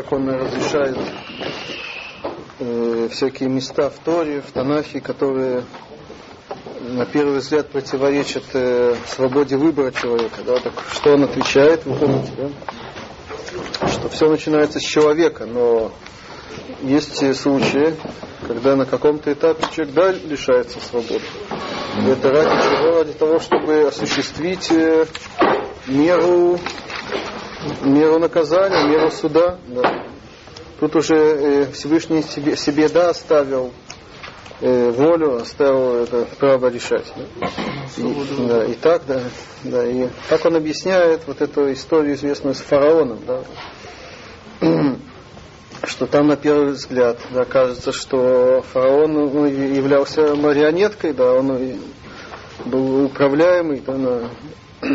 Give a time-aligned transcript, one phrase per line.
[0.00, 0.96] как он разрешает
[2.60, 5.64] э, всякие места в Торе, в Танахе, которые
[6.80, 10.42] на первый взгляд противоречат э, свободе выбора человека.
[10.46, 10.60] Да?
[10.60, 13.88] Так что он отвечает, вы помните, да?
[13.88, 15.90] что все начинается с человека, но
[16.82, 17.96] есть случаи,
[18.46, 21.24] когда на каком-то этапе человек да, лишается свободы.
[22.04, 22.98] И это ради чего?
[22.98, 25.06] Ради того, чтобы осуществить э,
[25.88, 26.60] меру,
[27.82, 29.58] меру наказания, меру суда.
[29.68, 30.04] Да.
[30.80, 33.72] Тут уже э, Всевышний себе, себе да оставил
[34.60, 37.12] э, волю, оставил это право решать.
[37.16, 37.48] Да.
[37.96, 39.22] И, да, и так, да,
[39.64, 43.42] да, и так он объясняет вот эту историю известную с фараоном, да,
[45.84, 51.80] что там на первый взгляд да, кажется, что фараон ну, являлся марионеткой, да, он
[52.64, 54.30] был управляемый, да, на,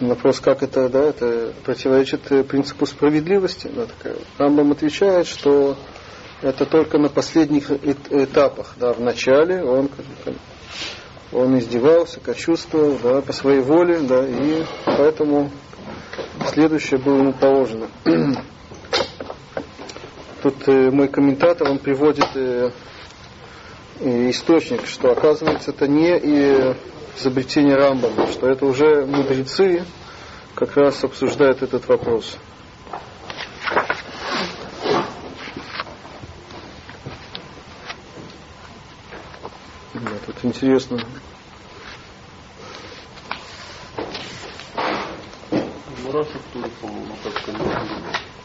[0.00, 3.70] вопрос, как это, да, это противоречит принципу справедливости.
[3.74, 4.16] Да, такая.
[4.38, 5.76] Рамбам отвечает, что
[6.42, 8.74] это только на последних этапах.
[8.78, 9.88] Да, в начале он,
[11.32, 15.50] он издевался, кочувствовал да, по своей воле, да, и поэтому
[16.52, 17.88] следующее было ему положено.
[20.42, 22.70] Тут э, мой комментатор, он приводит э,
[24.00, 26.74] э, источник, что оказывается это не и
[27.18, 29.84] изобретение Рамбама, что это уже мудрецы
[30.54, 32.38] как раз обсуждают этот вопрос.
[39.94, 40.98] Да, тут интересно.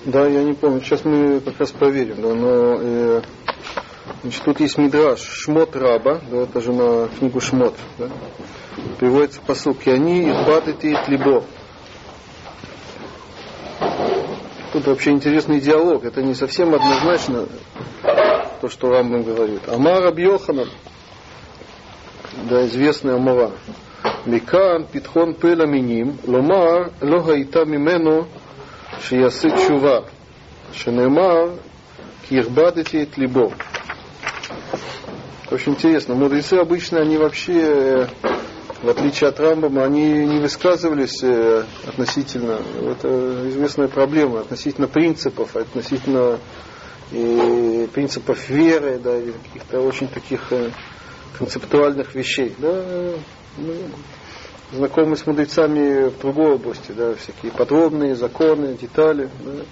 [0.06, 0.82] Да, я не помню.
[0.82, 2.22] Сейчас мы как раз проверим.
[2.22, 3.22] Да, но э,
[4.24, 8.10] Значит, тут есть Мидраш, Шмот Раба, да, это же на книгу Шмот, да,
[9.00, 11.44] приводится посылки, они Ирбатати Тлибо.
[14.74, 17.48] Тут вообще интересный диалог, это не совсем однозначно
[18.62, 19.68] то, что Рамбам говорит.
[19.68, 20.70] Амар Абьоханан,
[22.50, 23.52] да, известная Амара,
[24.25, 28.28] Микан, Питхон Пеламиним, Ломар, Лохайта Мимену,
[29.04, 30.06] Шиясы Чува,
[30.74, 31.52] Шенемар,
[32.30, 33.52] Кирбадати Тлибо.
[35.51, 36.16] Очень интересно.
[36.16, 38.07] Ну, Мудрецы обычно, они вообще,
[38.81, 42.57] в отличие от Рамбама, они не высказывались э, относительно,
[42.89, 46.39] это известная проблема, относительно принципов, относительно
[47.12, 50.69] и принципов веры, да, и каких-то очень таких э,
[51.38, 52.56] концептуальных вещей.
[52.57, 52.85] Да,
[53.57, 53.73] ну,
[54.72, 59.29] знакомы с мудрецами в другой области, да, всякие подробные законы, детали.
[59.44, 59.66] Да.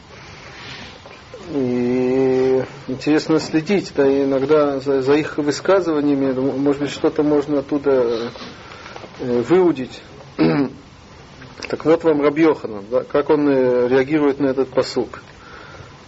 [1.53, 2.38] И
[2.87, 8.31] интересно следить, да, иногда за, за их высказываниями, может быть, что-то можно оттуда
[9.19, 10.01] э, выудить.
[11.69, 15.21] так вот вам Рабьохана, да, как он э, реагирует на этот посук.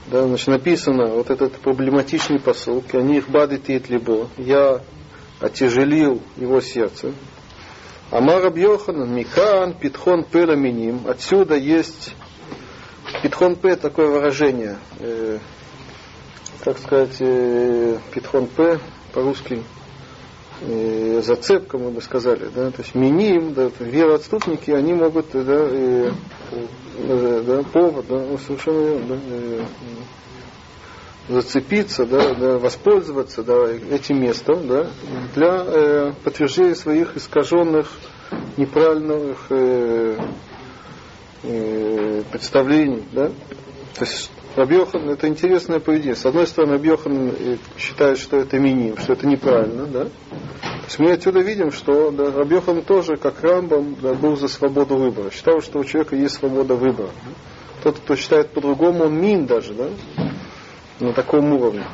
[0.07, 4.81] Да, значит, написано, вот этот проблематичный посук, они их бадит либо, я
[5.39, 7.13] отяжелил его сердце,
[8.11, 11.07] אמר רבי יוחנן, מכאן, פתחון פה למינים.
[11.07, 12.13] Отсюда есть
[13.23, 14.77] פתחון פה такое выражение.
[16.63, 18.79] Как сказать, э, פתחון פה
[19.13, 19.63] по-русски
[20.61, 26.11] э, зацепка, мы бы сказали, да, то есть מינים, да, вероотступники, они могут, да, э,
[26.97, 29.17] э, да, повод, да, ну, совершенно да,
[31.29, 34.87] зацепиться, да, да, воспользоваться да, этим местом да,
[35.33, 37.87] для э, подтверждения своих искаженных,
[38.57, 40.17] неправильных э,
[41.43, 43.03] э, представлений.
[43.13, 43.29] Да?
[43.95, 46.15] То есть Рабьохан это интересное поведение.
[46.15, 49.85] С одной стороны, Рабьохан э, считает, что это миним, что это неправильно.
[49.85, 50.03] Да?
[50.05, 54.97] То есть мы отсюда видим, что да, Рабьохан тоже, как Рамбам, да, был за свободу
[54.97, 55.31] выбора.
[55.31, 57.09] Считал, что у человека есть свобода выбора.
[57.83, 59.73] Тот, кто считает по-другому, он мин даже.
[59.73, 59.89] Да?
[61.01, 61.85] на таком уровне.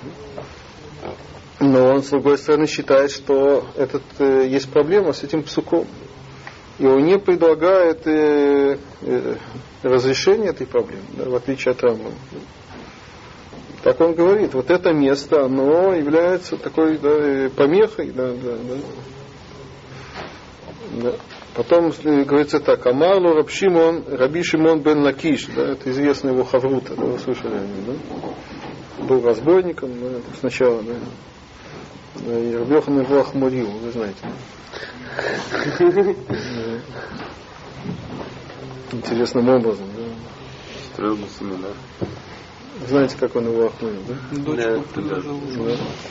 [1.59, 5.87] Но он, с другой стороны, считает, что этот, э, есть проблема с этим псуком.
[6.79, 9.35] И он не предлагает э, э,
[9.81, 12.13] разрешение этой проблемы, да, в отличие от Рамбама.
[13.83, 18.11] Так он говорит, вот это место, оно является такой да, э, помехой.
[18.11, 18.75] Да, да, да.
[21.01, 21.13] Да.
[21.55, 21.91] Потом
[22.25, 27.17] говорится так, Амарлу Рабшимон, Раби Шимон бен Лакиш, да, это известный его Хаврута, да, вы
[27.17, 29.03] слышали да?
[29.03, 30.93] был разбойником да, сначала, да.
[32.15, 34.19] да и Рабьехан его охмурил, вы знаете.
[38.91, 40.03] Интересным образом, да.
[40.93, 41.73] Строил семинар.
[42.87, 44.15] Знаете, как он его охмурил, да?
[44.31, 45.39] Дочку предложил.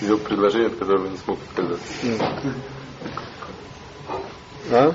[0.00, 0.16] Да.
[0.16, 1.84] Предложение, от которого не смог отказаться.
[4.70, 4.92] А?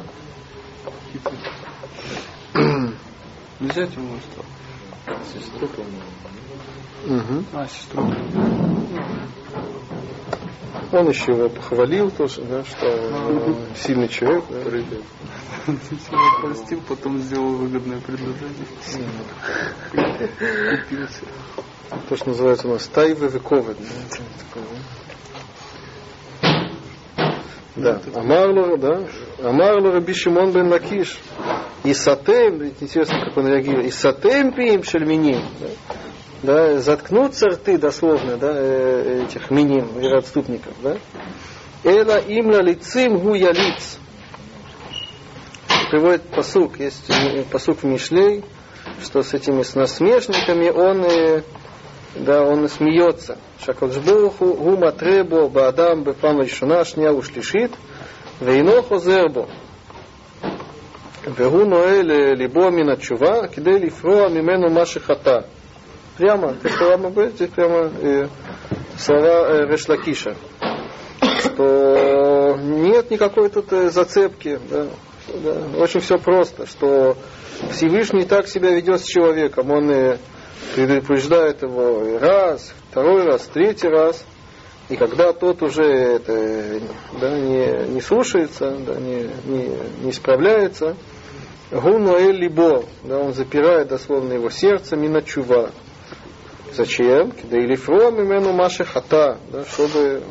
[3.59, 4.43] Нельзя ему что?
[5.33, 6.01] Сестру, по-моему.
[7.05, 7.45] Угу.
[7.53, 8.03] А, сестру.
[10.91, 14.43] Он еще его похвалил тоже, да, что он сильный человек.
[14.49, 15.73] Да.
[16.41, 18.65] Простил, потом сделал выгодное предложение.
[20.81, 21.21] Купился.
[22.09, 23.75] То, что называется у нас тайвы вековы.
[27.75, 29.07] Да, Амарлу, да,
[29.41, 31.17] Амарлу Раби Шимон бен Лакиш.
[31.85, 35.41] И сатем, интересно, как он реагирует, и сатем пием шельминим.
[35.59, 35.90] Да,
[36.42, 40.98] да, заткнутся рты дословно, да, э, этих миним, вероотступников, да.
[41.84, 43.98] Эла имла лицим гу ялиц.
[45.90, 47.10] Приводит посук, есть
[47.50, 48.44] посук в Мишлей,
[49.02, 51.42] что с этими с насмешниками он и,
[52.16, 53.38] да, он и смеется.
[53.64, 57.72] Шакоджбуху гума требо баадам бепам решуна шня ушлишит
[58.40, 59.48] вейно хозербо.
[61.34, 65.38] והוא נועל ליבו מן התשובה כדי לפרוע ממנו מה שחטא.
[66.21, 68.27] Прямо, то, что вам здесь прямо э,
[68.95, 70.35] слова э, Решлакиша,
[71.39, 74.85] что нет никакой тут э, зацепки, да,
[75.43, 77.17] да, очень все просто, что
[77.71, 80.17] Всевышний так себя ведет с человеком, он и
[80.75, 84.23] предупреждает его и раз, второй раз, третий раз,
[84.89, 86.81] и когда тот уже это,
[87.19, 89.71] да, не, не слушается, да, не, не,
[90.03, 90.95] не справляется,
[91.71, 95.71] Гунуэль либо, да, он запирает дословно его сердце миначува.
[96.73, 97.33] Зачем?
[97.43, 100.23] Да или фром имену маши хата, да, чтобы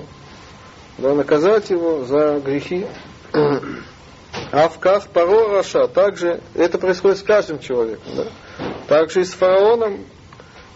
[0.98, 2.86] да, наказать его за грехи.
[4.52, 8.12] А в Кав Паро Раша также это происходит с каждым человеком.
[8.16, 8.24] Да?
[8.88, 10.04] Также и с фараоном.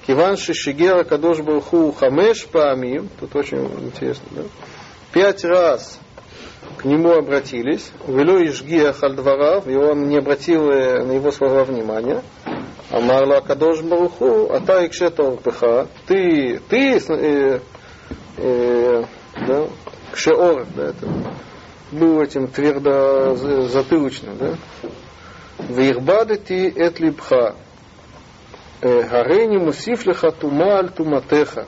[0.06, 3.08] Киван Шишигера Кадош Барху Хамеш Паамим.
[3.19, 4.26] Тут очень интересно.
[4.32, 4.43] Да?
[5.12, 5.99] Пять раз
[6.78, 7.90] к нему обратились.
[8.06, 9.67] Велю Ишгия Хальдварав.
[9.67, 12.22] И он не обратил на его слова внимания.
[12.94, 17.61] Амарла Кадош Баруху, а та Икшетов Пеха, ты, ты, э,
[18.37, 19.05] э,
[19.49, 19.67] да,
[20.12, 21.08] Кшеор, да, это,
[21.91, 23.35] был этим твердо
[23.67, 24.55] затылочным, да,
[25.58, 27.56] Вирбадати эт либха,
[28.81, 31.67] Гарени мусифлиха тума аль туматеха.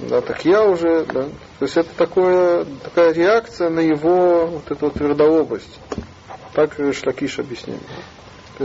[0.00, 1.24] Да, так я уже, да,
[1.58, 5.78] то есть это такое, такая реакция на его вот эту твердообость.
[6.54, 7.82] Так Шлакиш объясняет.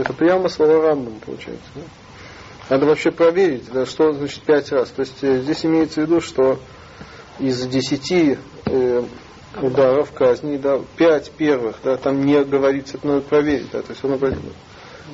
[0.00, 1.66] Это прямо слова Рамбам получается.
[1.74, 1.82] Да?
[2.70, 4.90] Надо вообще проверить, да, что значит пять раз.
[4.90, 6.58] То есть э, здесь имеется в виду, что
[7.38, 8.36] из десяти
[8.66, 9.02] э,
[9.62, 14.04] ударов казни, да, пять первых, да, там не говорится, это надо проверить, да, то есть
[14.04, 14.18] он.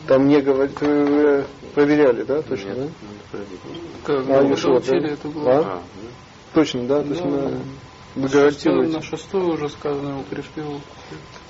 [0.09, 1.45] Там не говорит, вы
[1.75, 2.91] проверяли, да, точно, Нет,
[3.33, 3.39] да?
[4.05, 4.71] Как А, мы да?
[4.71, 5.51] учили это было.
[5.53, 5.61] А?
[5.61, 5.83] А,
[6.53, 7.29] Точно, да, то есть Да.
[7.29, 8.93] мы, вы На шестой- гарантируете.
[8.97, 10.81] На шестой уже сказано, укрепил.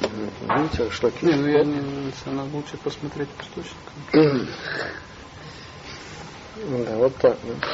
[0.00, 1.26] Видите, шлаки.
[1.26, 4.49] Не, ну я не, надо лучше посмотреть в источниках.
[6.56, 7.37] Да, вот так.
[7.43, 7.69] Да.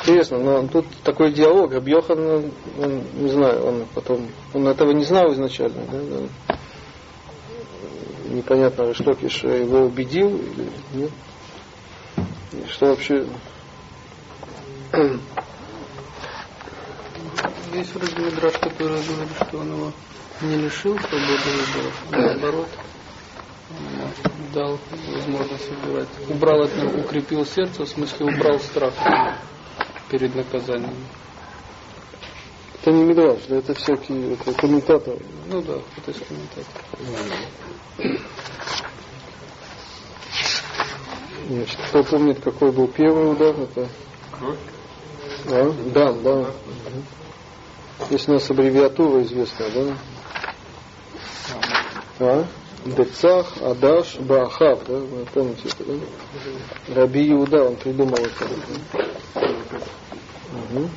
[0.00, 1.72] Интересно, но тут такой диалог.
[1.72, 6.58] Рабьехан, он, не знаю, он потом, он этого не знал изначально, да, да.
[8.28, 11.10] Непонятно, что Киш его убедил или нет.
[12.52, 13.26] И что вообще...
[17.72, 19.92] Есть вроде Мидраш, который говорит, что он его
[20.40, 22.68] не лишил свободы выбора, а наоборот,
[24.52, 24.78] дал
[25.08, 26.08] возможность выбирать.
[26.28, 28.94] Убрал от него, укрепил сердце, в смысле убрал страх
[30.10, 30.94] перед наказанием.
[32.80, 35.18] Это не Мидраш, да, это всякие это комментаторы.
[35.48, 36.84] Ну да, это из комментаторов.
[41.48, 43.88] Значит, кто помнит, какой был первый удар, это...
[45.46, 45.72] А?
[45.92, 46.50] Да, да.
[48.10, 49.96] Есть у нас аббревиатура известная, да?
[52.19, 52.45] А?
[52.85, 54.93] Децах, Адаш, Баахав, да?
[54.93, 56.95] Вы помните это, да?
[56.95, 58.45] Раби Иуда, он придумал это.
[58.45, 59.41] да?
[60.51, 60.89] Мгм.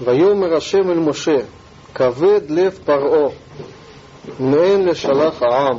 [0.00, 1.36] ויאמר השם אל משה,
[1.94, 3.28] כבד לב פרעה,
[4.40, 5.78] מאין לשלח העם.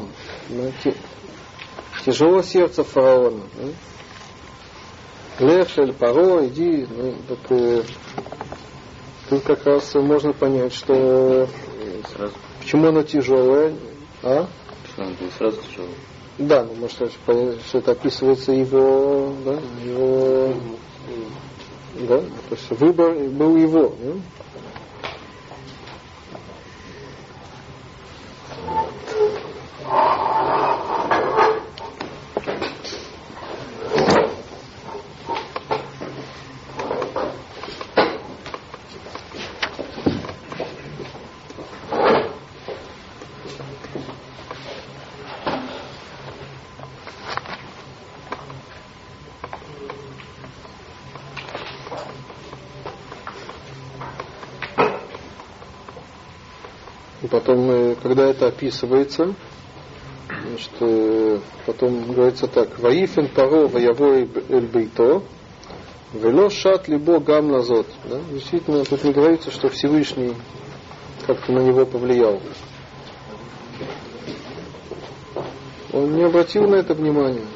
[2.06, 3.42] Тяжело сердце фараона.
[5.41, 6.87] Лев шель паро, иди.
[6.95, 7.83] Ну, так, э,
[9.31, 11.49] тут как раз можно понять, что
[12.15, 12.35] Сразу.
[12.61, 13.75] почему оно тяжелое.
[14.23, 14.47] А?
[14.93, 15.95] Что он был сразу тяжелый.
[16.37, 20.55] Да, ну может что это описывается его, да, его,
[22.09, 23.95] да, то есть выбор был его.
[23.99, 24.13] да?
[57.31, 59.35] Потом, э, когда это описывается,
[60.49, 65.23] значит, э, потом говорится так, «Ваифен паро ваявой эль бейто,
[66.13, 67.87] вело шат либо гам назот».
[68.05, 68.19] Да?
[68.31, 70.35] Действительно, тут не говорится, что Всевышний
[71.27, 72.41] как-то на него повлиял.
[75.93, 77.47] Он не обратил на это внимания.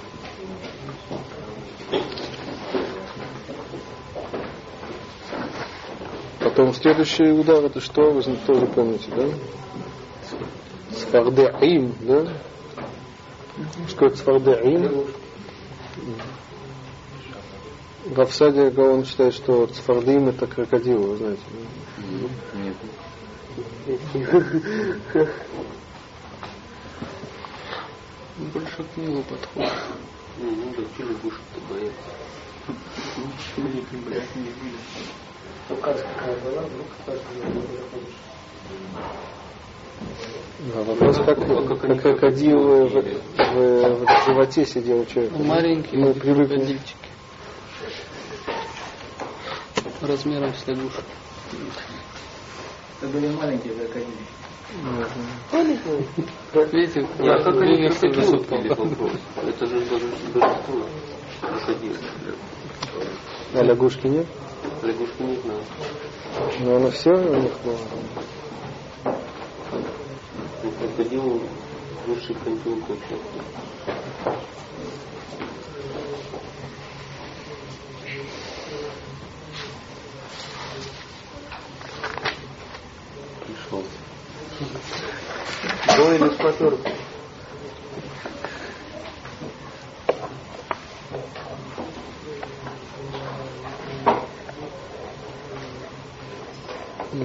[6.41, 8.13] Потом следующий удар это что?
[8.13, 9.25] Вы тоже помните, да?
[11.15, 12.27] Сфардеим, да?
[13.87, 14.11] Что?
[18.07, 21.43] В Авсаде он считает, что сфардеим это крокодил, вы знаете.
[22.55, 22.77] Нет.
[28.53, 29.73] Больше к нему подходит.
[30.39, 32.11] Ну, ну, да, те лягушек-то боятся.
[35.77, 36.89] какая была, вдруг
[40.73, 41.39] Да, вопрос, как,
[41.79, 45.37] как крокодил в, в, в животе сидел у человека.
[45.37, 46.55] Маленькие Мы привыкли.
[46.57, 46.97] крокодильчики.
[50.01, 51.03] Размером с лягушку.
[53.03, 54.09] Это были маленькие крокодили.
[56.73, 57.83] Видите, А как они?
[57.83, 60.89] Это же божество.
[61.43, 61.97] Крокодил.
[63.53, 64.27] А лягушки нет?
[64.83, 65.61] Лягушки не знаю.
[66.61, 67.77] Но оно все у них было.
[70.85, 71.41] Крокодил
[72.07, 72.35] высший
[72.87, 73.17] точно.
[83.47, 83.83] Пришел.
[85.97, 86.29] До или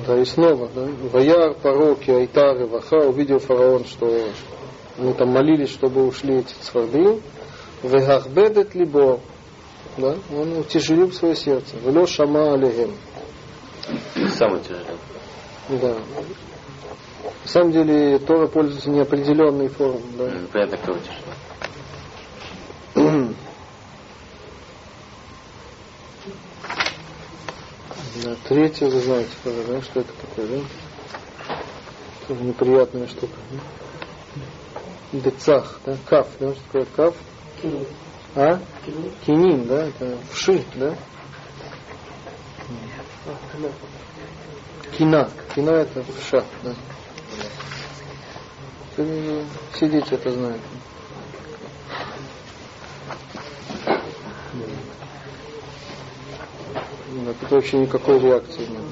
[0.09, 0.87] Да, и снова, да.
[1.13, 4.27] Ваяр, пороки, Айтар и Ваха увидел фараон, что
[4.97, 7.21] они там молились, чтобы ушли эти цварды.
[7.83, 9.19] Вегахбедет либо,
[9.97, 11.77] да, он утяжелил свое сердце.
[11.85, 12.95] Вело шама алехем.
[14.31, 14.97] Самый тяжелый.
[15.79, 15.93] Да.
[17.43, 20.01] На самом деле Тора пользуется неопределенной формой.
[20.17, 20.31] Да.
[20.51, 21.28] Понятно, кто тяжелый.
[28.23, 30.65] Да, третье, вы знаете, тоже, да, что это такое, да?
[32.27, 33.37] Тоже неприятная штука.
[35.13, 35.19] Да?
[35.19, 37.15] Децах, да, каф, да, что такое каф?
[38.35, 38.59] А?
[39.25, 40.97] Кинин, да, это вши, да?
[44.97, 46.75] Кина, кина это вша, да.
[48.97, 49.45] Ты
[49.79, 50.61] Сидите, это знает.
[57.11, 58.83] Да, тут вообще никакой реакции нет.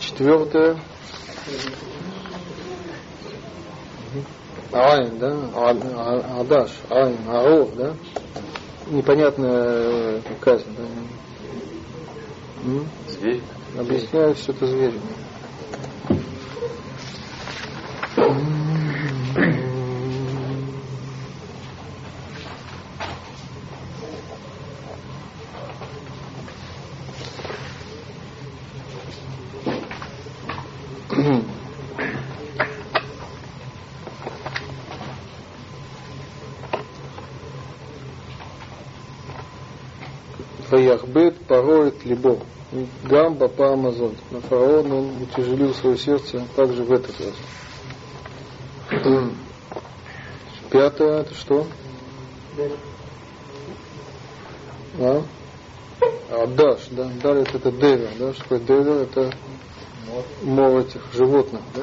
[0.00, 0.78] Четвертое.
[4.72, 5.36] Айн, да?
[5.54, 7.94] А- а- Адаш, Айн, Аор, да?
[8.86, 10.84] Непонятная э, казнь, да?
[13.08, 13.42] Зверь.
[13.78, 14.94] Объясняю, что это зверь
[41.48, 42.38] пороет либо.
[43.04, 44.14] Гамба по Амазон.
[44.30, 47.34] На фараон он утяжелил свое сердце также в этот раз.
[50.70, 51.66] Пятое это что?
[55.00, 55.22] А?
[56.30, 59.32] А даш, да, далее это девер, да, что такое девер, это
[60.42, 61.82] мор этих животных, да?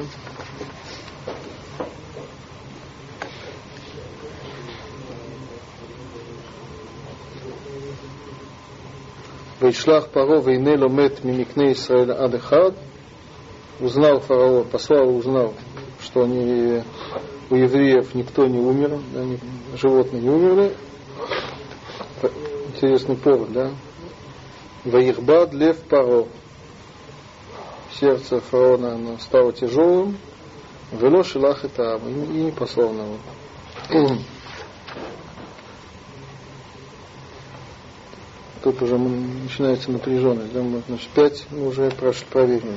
[9.66, 12.76] Вейшлах Паро вейне ломет мимикне Исраэля адехад.
[13.80, 15.54] Узнал фараон, послал, узнал,
[16.00, 16.82] что они,
[17.50, 19.24] у евреев никто не умер, да,
[19.76, 20.72] животные не умерли.
[22.68, 23.72] Интересный повод, да?
[24.84, 26.26] Ваихбад лев Паро.
[27.98, 30.16] Сердце фараона оно стало тяжелым.
[30.92, 33.04] Вело шилах это и не послал на
[38.66, 40.52] Тут уже начинается напряженность.
[40.52, 40.60] Да?
[40.88, 42.74] Значит, пять мы уже прошли, проверили.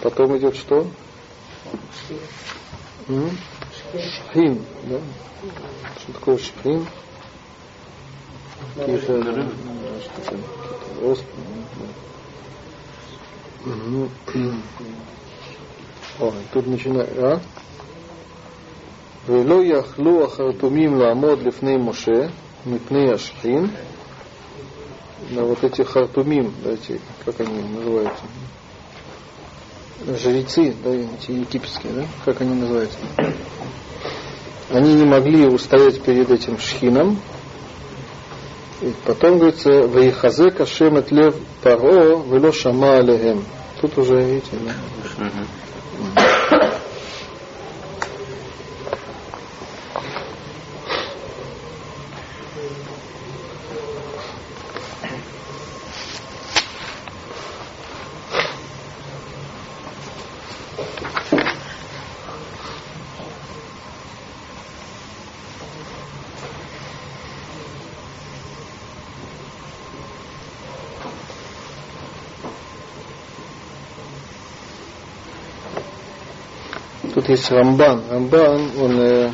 [0.00, 0.86] Потом идет что?
[3.08, 5.00] Шхин, да?
[5.98, 6.86] Что такое шхин?
[8.76, 9.48] Какие-то.
[13.64, 14.08] Мгм.
[16.20, 17.40] О, тут начинает, а?
[19.27, 22.29] ולא יכלו החרטומים לעמוד לפני муше
[22.65, 23.67] מפני השכין.
[25.31, 28.23] На вот эти хартумим, да, эти, как они называются?
[30.17, 32.05] Жрецы, да, эти египетские, да?
[32.25, 32.97] Как они называются?
[34.71, 37.19] Они не могли устоять перед этим шхином.
[38.81, 43.43] И потом говорится, «Ваихазе кашем et лев паро, вело шама алехем».
[43.81, 44.57] Тут уже, видите,
[46.15, 46.32] да?
[77.14, 78.02] Тут есть Рамбан.
[78.10, 79.30] Рамбан, он э,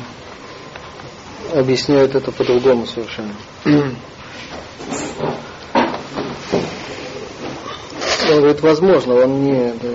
[1.55, 3.33] объясняет это по-другому совершенно.
[8.29, 9.73] Он говорит, возможно, он не...
[9.73, 9.89] да.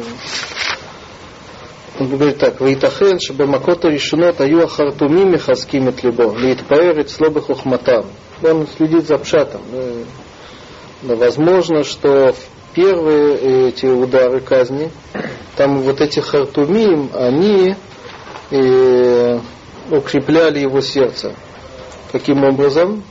[1.98, 8.04] Он говорит так, «Ваитахен, чтобы макота решенот аю ахартумим мехаским от либо, лейтпаэрит слобы хухматам».
[8.42, 9.62] Он следит за пшатом.
[11.02, 11.14] Да.
[11.14, 12.34] Возможно, что
[12.76, 14.90] первые эти удары казни,
[15.56, 17.74] там вот эти хартумим, они
[18.50, 19.38] э,
[19.90, 21.34] укрепляли его сердце.
[22.12, 23.02] Каким образом?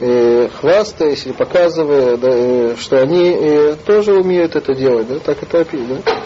[0.00, 5.42] Э, хвастаясь или показывая, да, э, что они э, тоже умеют это делать, да, так
[5.42, 6.00] это описано.
[6.02, 6.22] Да?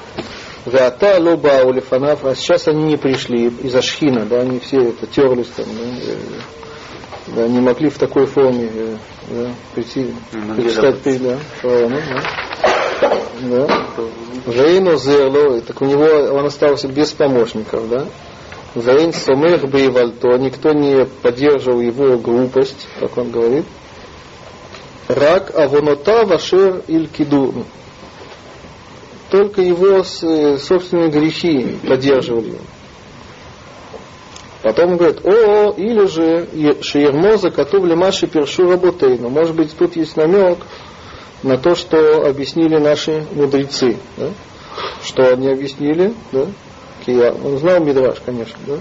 [0.65, 5.49] Вата лоба улифанав, а сейчас они не пришли из Ашхина, да, они все это терлись
[5.57, 6.17] там, да, э,
[7.35, 8.97] да, не могли в такой форме э,
[9.31, 10.15] да, прийти,
[10.57, 12.74] предстать перед да, фараоном, да.
[13.01, 13.67] Да.
[14.47, 18.07] Вейну зерло, так у него он остался без помощников, да.
[18.75, 23.65] Вейн сомех бейвальто, никто не поддерживал его глупость, как он говорит.
[25.09, 27.09] Рак авонота вашер иль.
[29.31, 32.59] Только его с- собственные грехи поддерживали.
[34.63, 36.49] Потом он говорит, о, или же
[36.83, 39.29] Шиермоза Катубли Маши Першу Работейну.
[39.29, 40.59] Может быть, тут есть намек
[41.45, 43.99] на то, что объяснили наши мудрецы.
[44.17, 44.31] Да?
[45.05, 46.15] Что они объяснили?
[46.33, 46.47] Да?
[47.05, 48.57] Кия, он знал Мидраш, конечно.
[48.67, 48.79] Да?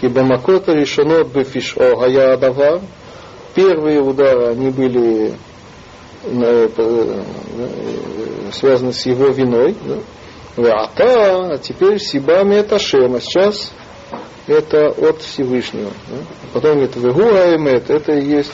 [0.00, 2.80] Кибамакота решено бефиш о гая давар.
[3.54, 5.34] Первые удары, они были
[6.24, 7.22] э, э,
[8.52, 9.76] связаны с его виной.
[10.56, 10.90] Да?
[10.98, 13.14] А теперь Сибами это Шем.
[13.14, 13.72] А сейчас
[14.48, 15.90] это от Всевышнего.
[16.08, 16.16] Да?
[16.54, 18.52] Потом говорит, Вегуаэмет, это и есть.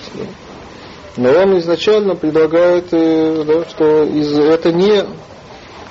[1.16, 5.04] Но он изначально предлагает, э, да, что из, это не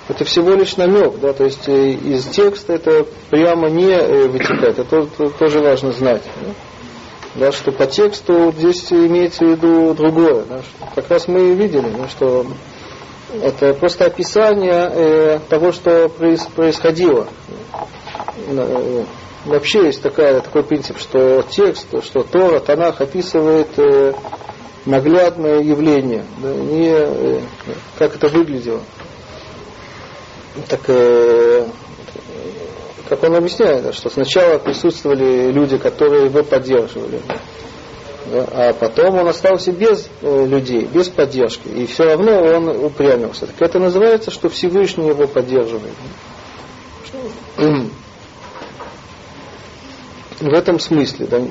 [0.07, 4.77] это всего лишь намек, да, то есть э, из текста это прямо не э, вытекает,
[4.79, 6.21] это то- то- тоже важно знать.
[6.41, 6.51] Да?
[7.47, 10.45] Да, что по тексту здесь имеется в виду другое.
[10.47, 10.61] Да,
[10.93, 12.45] как раз мы и видели, да, что
[13.41, 17.27] это просто описание э, того, что проис- происходило.
[19.45, 24.13] Вообще есть такая, такой принцип, что текст, что Тора, Танах описывает э,
[24.85, 27.41] наглядное явление, да, не э,
[27.97, 28.81] как это выглядело.
[30.69, 31.67] Так, э,
[33.09, 37.19] как он объясняет, что сначала присутствовали люди, которые его поддерживали,
[38.31, 43.47] да, а потом он остался без э, людей, без поддержки, и все равно он упрямился.
[43.47, 45.93] Так это называется, что Всевышний его поддерживает.
[50.41, 51.41] В этом смысле, да,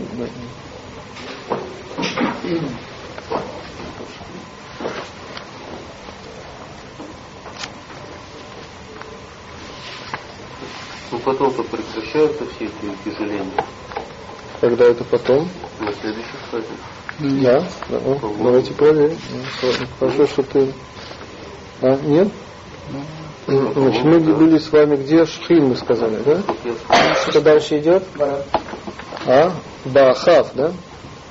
[11.14, 13.64] Ну потом-то прекращаются все эти тяжеления
[14.60, 15.48] когда это потом.
[15.78, 17.42] на следующих стадиях.
[17.42, 19.16] Да, да, о, давайте проверим.
[19.30, 20.72] Ну, Хорошо, что ты...
[21.82, 22.28] А, нет?
[23.46, 25.24] Значит, мы были с вами где?
[25.26, 26.42] Шхин, мы сказали, да?
[27.28, 28.02] Что дальше идет?
[29.26, 29.52] А?
[29.84, 30.72] Бахав, да?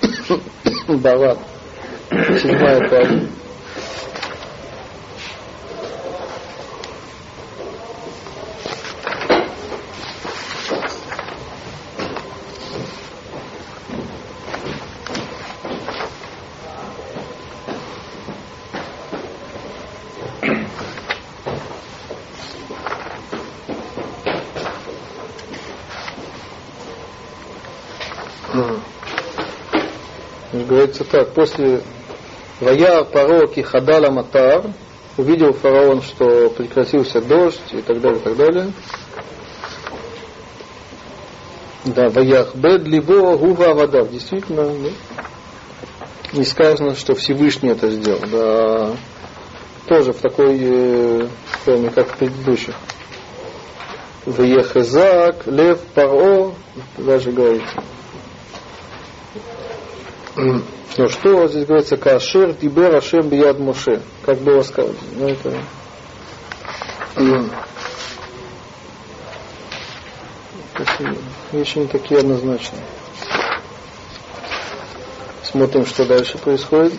[0.87, 1.39] Барат.
[2.09, 3.27] Седьмая пара.
[28.53, 28.83] Мгм.
[30.53, 31.81] Говорится так, после
[32.59, 34.63] Вая Паро Кихадала Матар,
[35.17, 38.73] увидел фараон, что прекратился дождь и так далее, и так далее.
[41.85, 44.03] Да, Ваях Бед Ливо Гува Вода.
[44.03, 44.89] Действительно, да?
[46.31, 48.21] не сказано, что Всевышний это сделал.
[48.31, 48.95] Да,
[49.87, 51.27] тоже в такой э,
[51.65, 52.75] форме, как в предыдущих.
[54.25, 56.53] Вехезак, Лев, Паро,
[56.97, 57.83] даже говорится.
[60.95, 64.01] Ну что здесь говорится, Кашер, Дибер, Ашем, Бияд, Моше.
[64.23, 64.95] Как было сказано.
[65.15, 65.63] Ну, это...
[71.51, 72.83] Вещи не такие однозначные.
[75.43, 76.93] Смотрим, что дальше происходит.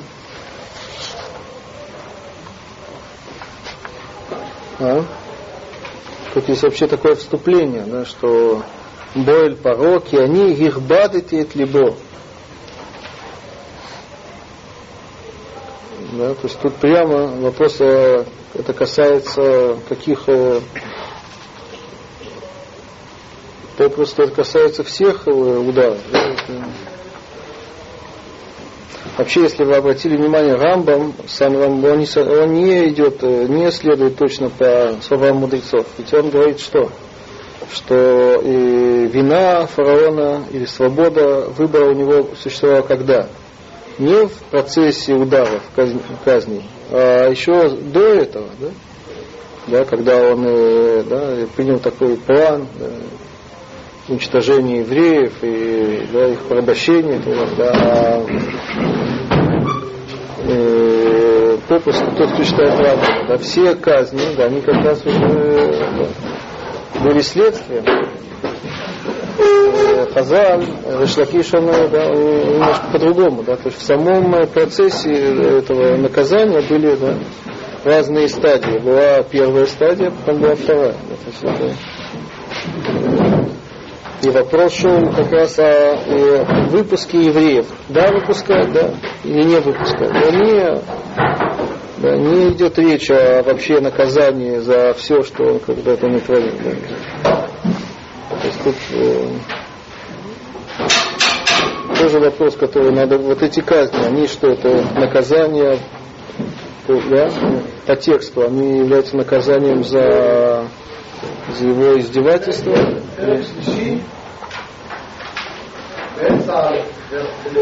[4.81, 5.05] А?
[6.35, 8.65] Тут есть вообще такое вступление, да, что
[9.15, 11.95] Боэль пороки, они их бадите либо.
[16.17, 18.25] Да, то есть тут прямо вопрос, э,
[18.55, 20.61] это касается каких э,
[23.77, 25.99] попросту это касается всех э, ударов.
[26.13, 26.37] Да,
[29.19, 34.17] Вообще, если вы обратили внимание, Рамбам, сам Рамбам, он не, он не идет, не следует
[34.17, 35.87] точно по словам мудрецов.
[35.99, 36.91] Ведь он говорит, что?
[37.73, 43.29] Что и вина фараона или свобода выбора у него существовала когда?
[43.99, 45.63] Не в процессе ударов,
[46.25, 48.69] казней, а еще до этого, да?
[49.67, 52.87] Да, когда он э, да, принял такой план, да,
[54.09, 57.19] уничтожения евреев и да, их порабощения,
[57.57, 58.27] да, а
[60.47, 67.01] э, попросту тот, кто читает Рамбам, да, все казни, да, они как раз уже да,
[67.03, 67.85] были следствием.
[70.15, 70.65] Хазаль,
[71.01, 77.15] Решлакиш, он да, немножко по-другому, да, то есть в самом процессе этого наказания были да,
[77.85, 78.79] разные стадии.
[78.79, 80.95] Была первая стадия, потом была вторая.
[81.09, 81.75] Да, то есть это,
[84.23, 87.67] и вопрос шел как раз о, выпуске евреев.
[87.89, 90.13] Да, выпускать, да, или не выпускать.
[90.13, 90.81] Да, не,
[91.99, 96.55] да, не идет речь о вообще наказании за все, что он когда-то не творил.
[97.23, 97.49] Да.
[98.65, 99.29] Тут э,
[101.99, 105.79] тоже вопрос, который надо, вот эти казни, они что, это наказание
[106.87, 107.29] по, да,
[107.87, 110.67] по тексту, они являются наказанием за,
[111.59, 112.75] за его издевательство.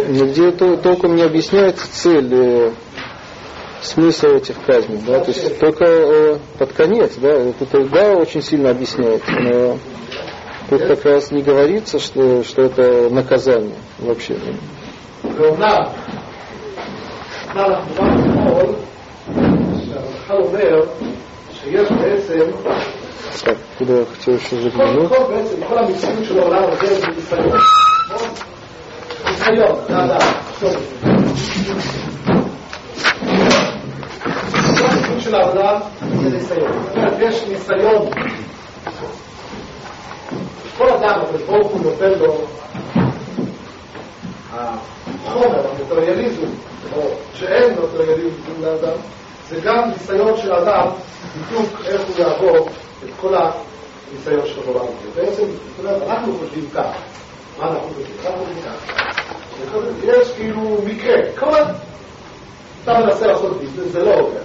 [0.09, 2.71] Нигде толком не объясняется цель, э,
[3.81, 8.71] смысл этих казней, да, то есть только э, под конец, да, это да, очень сильно
[8.71, 9.79] объясняется, но
[10.72, 14.38] тут как раз не говорится, что, что это наказание вообще.
[23.44, 25.10] Так, куда я хотел еще заглянуть?
[29.26, 30.18] ניסיון, נעדה,
[34.92, 35.80] הסוג של העבודה
[36.22, 36.72] זה ניסיון.
[36.74, 38.10] זאת אומרת, יש ניסיון.
[40.77, 42.41] כל אדם, הקדוש ברוך הוא נותן לו
[44.53, 46.47] החומר, המטריאליזם,
[46.97, 47.01] או
[47.35, 48.97] שאין מטריאליזם לאדם,
[49.49, 50.89] זה גם ניסיון של האדם
[51.37, 52.69] בדיוק איך הוא יעבור
[53.05, 55.21] את כל הניסיון של העולם הזה.
[55.21, 56.87] בעצם, זאת אומרת, אנחנו חושבים כך.
[57.59, 58.17] מה אנחנו חושבים?
[58.27, 59.03] אנחנו חושבים כך.
[60.03, 61.51] יש כאילו מקרה, כל
[62.83, 64.39] אתה מנסה לעשות ביזנס, זה לא עובר.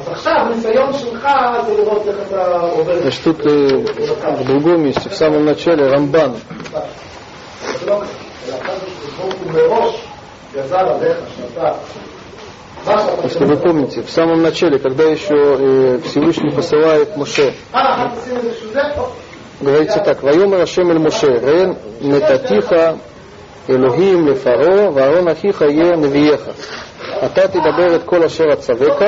[0.00, 1.28] אז עכשיו הניסיון שלך
[1.66, 3.02] זה לראות איך אתה עובר...
[3.02, 3.84] Значит, тут э,
[4.38, 6.36] в другом месте, в самом начале, Рамбан.
[13.22, 17.54] Если вы помните, в самом начале, когда еще э, Всевышний посылает Моше,
[19.60, 22.98] говорится так, «Вайом Рашем эль Моше, Рен метатиха
[23.70, 26.40] אלוהים לפרעה, ואהרון אחיך יהיה נביאך.
[27.26, 29.02] אתה תדבר את כל אשר אצווך,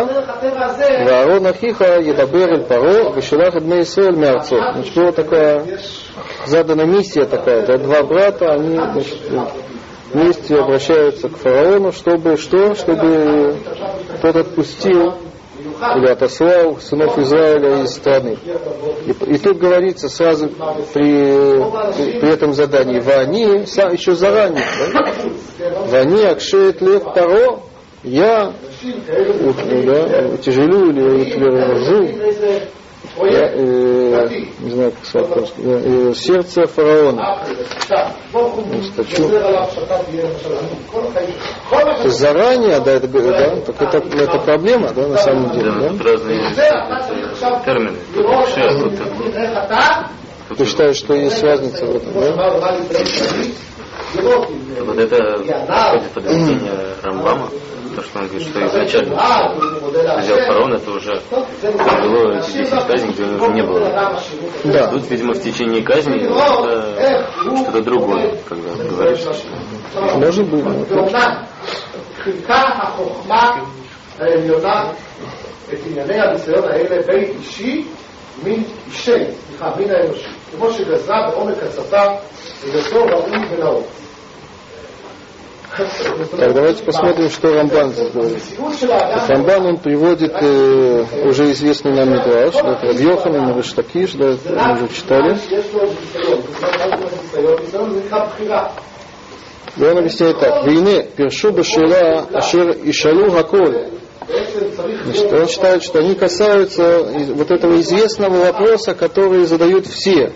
[1.07, 4.57] ואהרון אחיך ידבר אל פרעה, ושלח את בני ישראל מארצו.
[4.75, 5.65] Значит, была такая
[6.47, 9.19] задана миссия такая, да, два брата, они значит,
[10.13, 12.75] вместе обращаются к фараону, чтобы что?
[12.75, 13.57] Чтобы
[14.23, 15.15] тот отпустил
[15.96, 18.38] или отослал сынов Израиля из страны.
[19.06, 20.50] И, и тут говорится сразу
[20.94, 24.64] при, при, этом задании, Вани, еще заранее,
[24.94, 25.14] да?
[25.88, 27.62] Вани Акшеет Лев Таро,
[28.04, 28.54] я
[30.34, 32.08] утяжелю или утвержу
[33.26, 34.30] я, э,
[34.60, 37.40] не знаю, как сказать да, э, сердце фараона.
[42.04, 46.12] Есть заранее, да, это, да, так это, это проблема, да, на самом деле, Да, да?
[46.12, 47.98] разные э, термины.
[50.50, 52.54] А Ты считаешь, что есть разница в этом, да?
[54.16, 56.72] Вот это подходит под объяснение
[57.04, 57.50] Рамбама,
[57.99, 59.15] то, что он говорит, что изначально
[60.19, 63.91] взял фараон, это уже привело эти 10 казней, где уже не было.
[64.65, 64.91] Да.
[64.91, 69.21] Тут, видимо, в течение казни это что-то другое, когда говоришь.
[69.95, 70.65] Может быть.
[70.65, 71.45] ну, ואומנם
[72.25, 73.51] חילקה החוכמה
[74.19, 74.91] העליונה
[75.73, 77.85] את ענייני הניסיון האלה בין אישי
[78.43, 82.03] מן אישי, סליחה, מן האנושי, כמו שגזרה בעומק השפה
[82.63, 83.85] היותו ראוי ונאות.
[85.78, 88.44] Так, давайте посмотрим, что Рамбан здесь говорит.
[89.28, 94.74] Рамбан, он приводит э, уже известный нам Мидраш, да, это Рабьехан, он Раштакиш, да, мы
[94.74, 95.38] уже читали.
[99.78, 100.66] И он объясняет так.
[100.66, 103.90] Войне першу башира ашир ишалю гаколь.
[105.06, 107.04] Значит, он считает, что они касаются
[107.34, 110.32] вот этого известного вопроса, который задают все.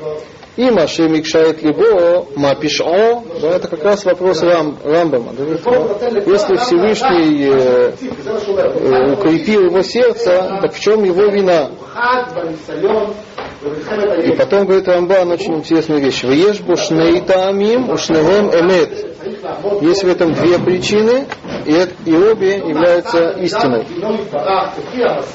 [0.55, 5.31] И Маши микшает либо мапишо, да, это как раз вопрос Рам, Рамбама.
[5.33, 11.71] Если Всевышний э, э, укрепил его сердце, так в чем его вина?
[14.23, 16.21] И потом говорит Рамбан очень интересная вещь.
[16.23, 19.07] Веешь бушнейтамим, ушнегем эмет.
[19.81, 21.25] Есть в этом две причины,
[21.65, 23.87] и, и обе являются истиной.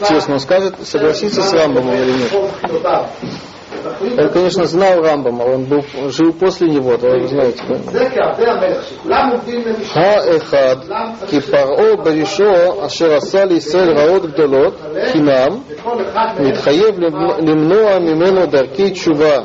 [0.09, 2.33] Честно он скажет, согласится с Рамбамом или нет?
[3.84, 4.14] כל בחינותיו.
[4.14, 7.64] ותכלית Он, конечно, знал Рамбама, он был, жил после него, да, вы знаете.
[7.68, 7.76] Да?
[7.76, 9.98] זה כעבדי המלך, שכולם עובדים למשפט.
[9.98, 10.76] האחד,
[11.28, 14.74] כי פרעה בראשו אשר עשה לישראל רעות גדולות,
[15.12, 17.00] חינם, וכל אחד מהם מתחייב
[17.40, 19.40] למנוע ממנו דרכי תשובה.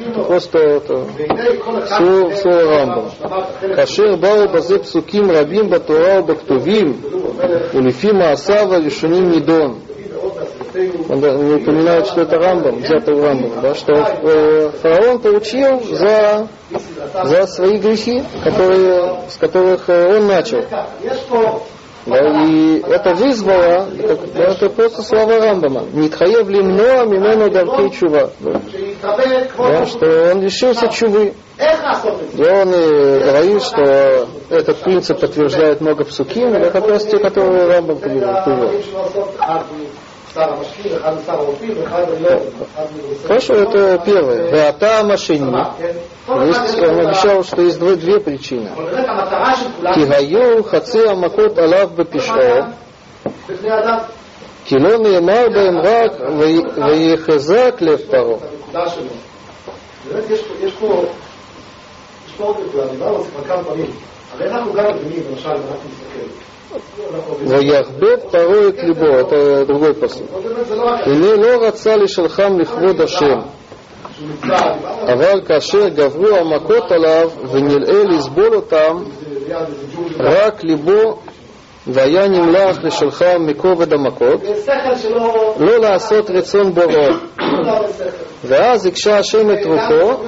[0.00, 0.24] צריכים לו.
[0.24, 3.06] Просто это והנה כל אחד слово, מהם слово Рамбам.
[3.06, 7.00] השלמת החלק כאשר באו בזה פסוקים רבים בתורה ובכתובים,
[7.74, 8.68] ולפי מעשיו
[10.75, 16.47] не упоминают, что это Рамбам, взято у Рамбама, да, что э, фараон получил за,
[17.23, 20.63] за свои грехи, которые, с которых э, он начал.
[22.05, 25.85] Да, и это вызвало, это, это просто слова Рамбама.
[25.91, 28.29] Нитхаев лимноа мимену даркей чува.
[28.41, 29.85] Да.
[29.87, 31.33] что он лишился чувы.
[31.57, 37.67] И он и говорит, что этот принцип подтверждает много псуким, это просто раз те, которые
[37.67, 38.71] Рамбам привел.
[40.34, 40.42] привел.
[40.42, 42.28] הדברים שלו לעשות, אחד משר המשקיעים, אחד משר הרופאים, אחד לא,
[42.74, 43.28] אחד משר...
[43.28, 44.50] Хорошо, это первое.
[44.52, 45.52] Веата машини.
[45.78, 45.92] כן?
[46.26, 47.10] כל אחד Есть, יש לו он מטרה.
[47.10, 48.68] обещал, что есть две, две причины.
[48.74, 52.36] אבל באמת המטרה של כולם כי היו חצי המכות עליו בפשעו,
[53.48, 53.98] בבני אדם,
[54.64, 58.36] כי לא נאמר בהם רק "ויהי- ויחזק לב פרעה.
[58.36, 59.04] את הנקודה שלו.
[60.12, 61.04] באמת יש פה, יש פה,
[62.26, 63.90] יש פה עוד נקודה, דיברנו על זה כבר כמה פעמים.
[64.34, 66.26] הרי אנחנו גם מבינים, למשל, אם אנחנו נסתכל.
[67.14, 67.70] אנחנו מבינים.
[67.70, 70.24] ויחבב פרעה את ליבו, это другой посыл.
[70.32, 75.12] אבל באמת זה לא רק הנה לא רצה לשלחם לכבוד השם, שהוא נמצא, דיברנו על
[75.12, 80.28] אבל כאשר גברו המכות עליו ונלאה לסבול אותם, זה ליד איזה ג'ונגל.
[80.28, 81.18] רק ליבו
[81.86, 85.54] והיה נמלח לשלחם מכובד המכות, זה שכל שלא...
[85.60, 86.90] לא לעשות רצון בוראו.
[86.90, 88.04] לא הרבה שכל.
[88.44, 90.22] ואז הקשה השם את רוחו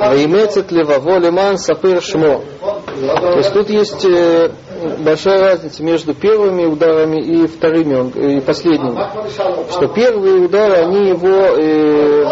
[0.00, 2.40] ואימץ את לבבו למען ספר שמו.
[3.32, 4.48] То есть тут есть э,
[4.99, 8.97] большая разница между первыми ударами и вторыми, он- и последними.
[9.71, 12.23] Что первые удары, они его э,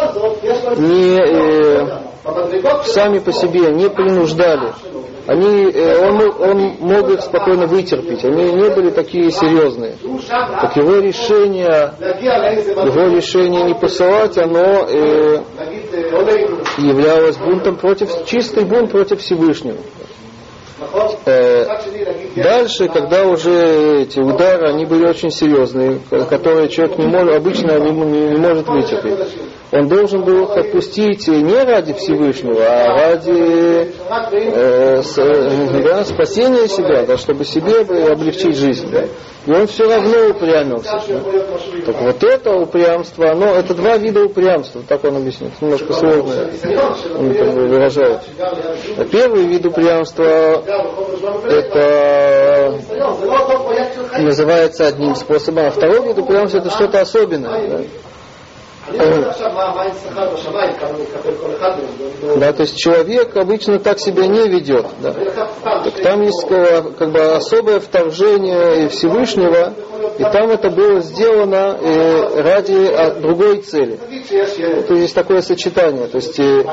[0.78, 1.88] не, э,
[2.86, 4.74] сами по себе не принуждали.
[5.28, 8.24] Они, э, он, он мог их спокойно вытерпеть.
[8.26, 9.96] Они не были такие серьезные.
[10.62, 15.42] Так его решение, его решение не посылать, оно э,
[16.78, 19.78] являлось бунтом против, чистый бунт против Всевышнего.
[21.26, 21.66] Э,
[22.36, 27.80] Дальше, когда уже эти удары, они были очень серьезные, ко- которые человек не может, обычно
[27.80, 29.38] не- не может вытерпеть.
[29.78, 33.92] Он должен был их отпустить не ради Всевышнего, а ради
[34.56, 38.90] э, с- э, да, спасения себя, да, чтобы себе облегчить жизнь.
[38.90, 39.04] да.
[39.46, 40.92] И он все равно упрямился.
[41.08, 41.20] да.
[41.86, 46.50] Так вот это упрямство, оно, это два вида упрямства, так он объясняет, немножко сложно
[47.20, 48.22] он бы выражает.
[48.98, 50.64] А Первый вид упрямства
[51.50, 52.80] это
[54.20, 57.68] называется одним способом, а второй вид упрямства это что-то особенное.
[57.68, 57.82] Да?
[62.38, 64.86] Да, то есть человек обычно так себя не ведет.
[65.02, 65.14] Да.
[65.14, 69.74] Так там есть как бы особое вторжение Всевышнего,
[70.18, 73.98] и там это было сделано э, ради а, другой цели.
[74.88, 76.08] То есть такое сочетание.
[76.08, 76.64] То есть э,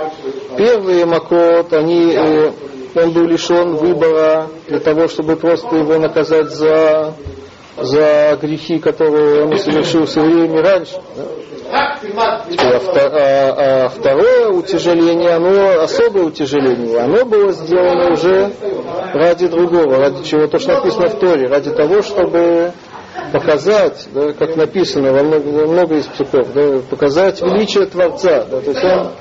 [0.57, 2.53] первые макот, они э,
[2.95, 7.15] он был лишен выбора для того, чтобы просто его наказать за
[7.77, 11.01] за грехи, которые он совершил в свое время раньше.
[11.17, 11.25] Да?
[11.75, 11.99] А,
[12.95, 18.53] а, а второе утяжеление, оно особое утяжеление, оно было сделано уже
[19.15, 22.73] ради другого, ради чего то, что написано в Торе, ради того, чтобы
[23.33, 28.45] показать, да, как написано во много, во много из псуков, да, показать величие Творца.
[28.51, 29.13] Да, то есть он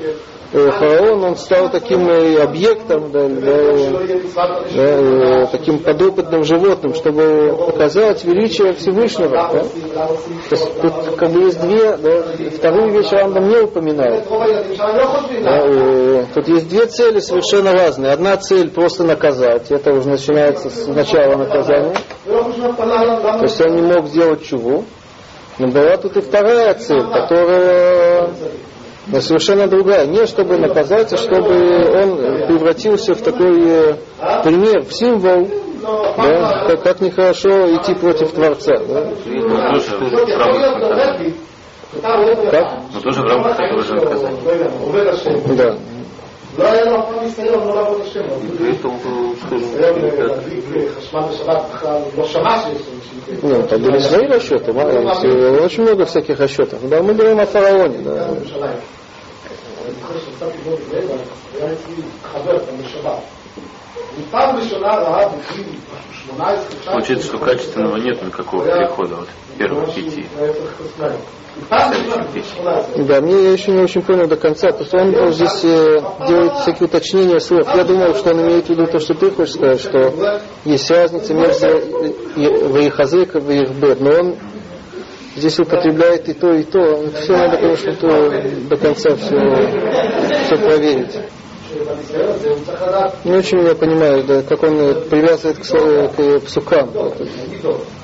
[0.52, 3.52] фараон, он стал таким э, объектом, да, да, да,
[4.74, 9.30] э, таким подопытным животным, чтобы показать величие Всевышнего.
[9.30, 9.48] Да?
[9.50, 9.66] То
[10.52, 12.24] есть тут как бы есть две, да,
[12.58, 14.26] вторую вещь Рамбам не упоминает.
[15.44, 18.12] Да, тут есть две цели совершенно разные.
[18.12, 21.96] Одна цель просто наказать, это уже начинается с начала наказания.
[22.26, 24.84] То есть он не мог сделать чего.
[25.60, 27.81] Но была тут и вторая цель, которая
[29.08, 30.06] но совершенно другая.
[30.06, 33.96] Не чтобы наказать, а чтобы он превратился в такой э,
[34.44, 35.48] пример, в символ,
[35.82, 38.76] да, как, как нехорошо идти против Творца.
[38.88, 39.12] Да.
[42.52, 42.84] Как?
[42.94, 44.40] Но тоже в рамках этого же наказания.
[45.58, 45.78] Да.
[53.42, 56.88] Ну, там были свои расчеты, очень много всяких расчетов.
[56.90, 58.00] Да, мы говорим о фараоне.
[58.00, 58.28] Да.
[66.86, 70.26] Получается, что качественного нет никакого перехода от первых пяти.
[72.96, 76.54] Да, мне я еще не очень понял до конца, потому что он здесь э, делает
[76.60, 77.68] всякие уточнения слов.
[77.76, 81.34] Я думал, что он имеет в виду то, что ты хочешь сказать, что есть разница
[81.34, 81.68] между
[82.70, 84.36] Ваихазек и Ваихбет, но он
[85.36, 87.04] здесь употребляет и то, и то.
[87.22, 88.30] Все надо, конечно, то
[88.70, 91.20] до конца все, все проверить.
[93.24, 95.62] Не очень я понимаю, да, как он привязывает к,
[96.16, 96.92] к псукам.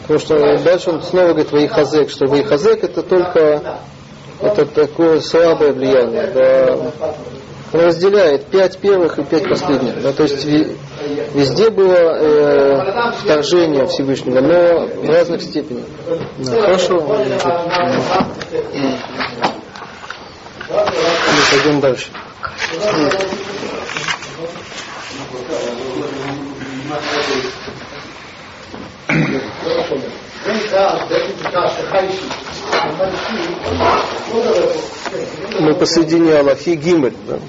[0.04, 3.80] Потому что дальше он снова говорит Ваихазек, что Ваихазек это только
[4.42, 6.32] это такое слабое влияние.
[6.34, 6.78] Да.
[7.74, 10.02] Он разделяет пять первых и пять последних.
[10.02, 15.86] Да, то есть везде было э, вторжение Всевышнего, но в разных степенях.
[16.38, 17.02] Да, хорошо.
[17.02, 17.18] Мы
[21.52, 22.08] пойдем дальше.
[35.60, 37.40] Мы посредине Аллахи Гимель, да?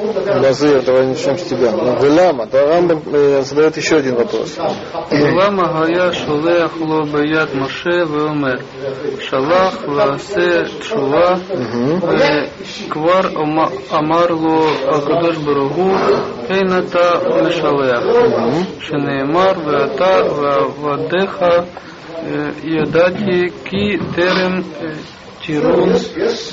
[0.00, 1.70] Назыр, давай начнем с тебя.
[1.70, 4.58] Велама, да, Рамбам э, задает еще один вопрос.
[5.10, 8.56] למה היה שולח לו ביד משה ואומר,
[9.20, 11.34] שלח ועשה תשובה,
[12.86, 13.20] וכבר
[13.94, 15.96] אמר לו הקדוש ברוך הוא,
[16.48, 17.10] אין אתה
[17.46, 18.02] משלח,
[18.80, 21.44] שנאמר ואתה ועבדיך
[22.64, 24.60] ידעתי כי טרם
[25.46, 25.88] תירון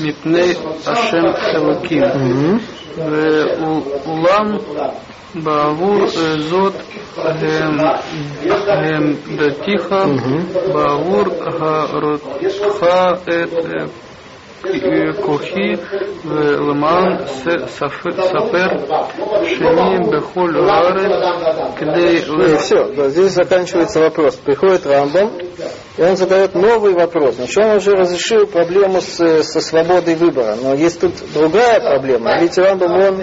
[0.04, 0.54] מפני
[0.88, 1.24] השם
[1.56, 2.04] אלוקים.
[2.98, 4.58] ואולם
[5.36, 6.74] בעבור זאת
[8.68, 9.96] הם דתיך
[10.74, 12.86] בעבור הרותך
[13.24, 15.74] את כוחי
[16.26, 17.18] ולמען
[17.68, 18.00] ספר
[19.44, 21.12] שני בכל הארץ
[21.76, 22.18] כדי...
[22.58, 24.36] Все, здесь заканчивается вопрос.
[24.36, 25.30] Приходит Рамбам,
[25.97, 27.35] и он задает новый вопрос.
[27.35, 30.57] Значит, он уже разрешил проблему с, со свободой выбора.
[30.61, 32.41] Но есть тут другая проблема.
[32.41, 33.17] Ведь Рамбам, он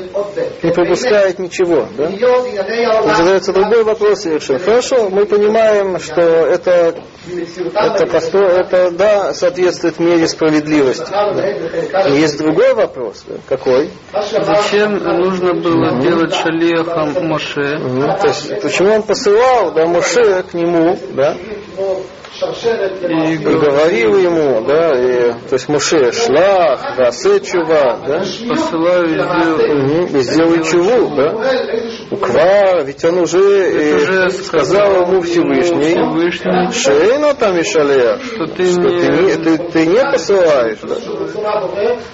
[0.62, 1.88] не пропускает ничего.
[1.98, 2.08] Да?
[2.10, 4.60] И задается другой вопрос совершенно.
[4.60, 6.96] Хорошо, мы понимаем, что это,
[7.28, 11.10] это, посто, это да, соответствует мере справедливости.
[11.10, 12.10] Да.
[12.10, 13.24] Но есть другой вопрос.
[13.28, 13.36] Да?
[13.48, 13.90] Какой?
[14.12, 16.02] Зачем нужно было угу.
[16.02, 17.78] делать шалехом Моше?
[17.78, 18.02] Угу.
[18.02, 21.38] То есть, почему он посылал да, Моше к нему, да?
[22.42, 30.08] И говорил ему, да, и, то есть Муше шлах, да, чува, да, посылаю и сделаю,
[30.08, 31.34] и сделай чуву, да,
[32.12, 38.82] уква, ведь он уже, уже сказал ему Всевышний, Всевышний Шейну там Ишалия, что, ты, что
[38.82, 39.00] не...
[39.00, 40.96] ты, не, ты, ты не посылаешь, да.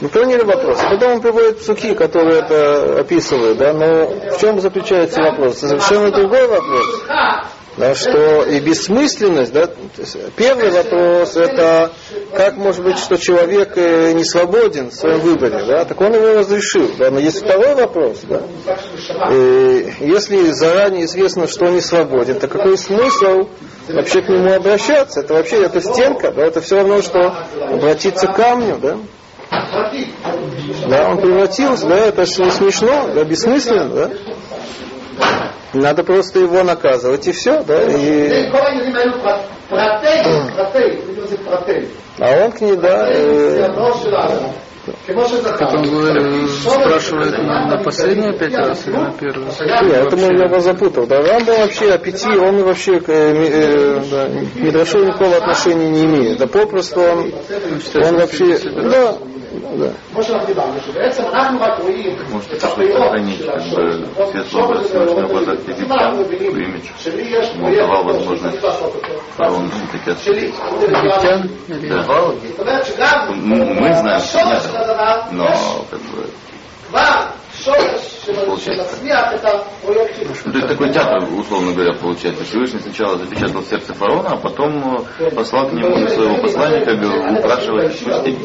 [0.01, 0.79] Вы поняли вопрос?
[0.81, 5.57] Потом он приводит суки, которые это описывают, да, но в чем заключается вопрос?
[5.57, 7.01] Совершенно другой вопрос
[7.81, 9.67] да, что и бессмысленность, да,
[10.37, 11.91] первый вопрос это
[12.31, 16.35] как может быть, что человек э, не свободен в своем выборе, да, так он его
[16.35, 18.43] разрешил, да, но есть второй вопрос, да,
[19.33, 23.49] и если заранее известно, что он не свободен, то какой смысл
[23.89, 25.21] вообще к нему обращаться?
[25.21, 27.35] Это вообще это стенка, да, это все равно, что
[27.67, 28.97] обратиться к камню, да.
[30.87, 34.11] Да, он превратился, да, это смешно, да, бессмысленно, да.
[35.73, 37.81] Надо просто его наказывать и все, да?
[37.83, 38.49] И...
[42.19, 43.09] А он к ней, да.
[43.11, 43.61] И...
[43.61, 43.75] Так
[46.71, 49.45] спрашивает на последний пять раз или на первый?
[49.59, 51.05] Я, это я его запутал.
[51.05, 56.05] Да, был вообще о пяти, он вообще к э, э, да, Мидрашу никакого отношения не
[56.05, 56.39] имеет.
[56.39, 57.31] Да попросту он,
[57.93, 58.57] он вообще...
[58.57, 59.17] Да,
[59.77, 59.89] זה.
[60.13, 62.15] כמו שאנחנו דיברנו, שבעצם אנחנו רק רואים
[62.57, 63.49] את הפעילות של
[64.41, 67.85] השוק הזה, אם אנחנו מבינים שלי יש פרויקט
[68.37, 69.13] שצריך לעשות אותו,
[70.17, 70.51] שלי,
[72.49, 73.27] זאת אומרת שגם,
[74.15, 75.19] השורש של הדבר,
[75.53, 75.59] יש
[76.89, 77.25] כבר
[77.63, 78.45] Шореш, это
[79.85, 82.43] То есть такой театр, условно говоря, получается.
[82.43, 86.91] Всевышний сначала запечатал сердце фараона, а потом э, послал к нему своего посланника
[87.37, 88.39] упрашивать пустить.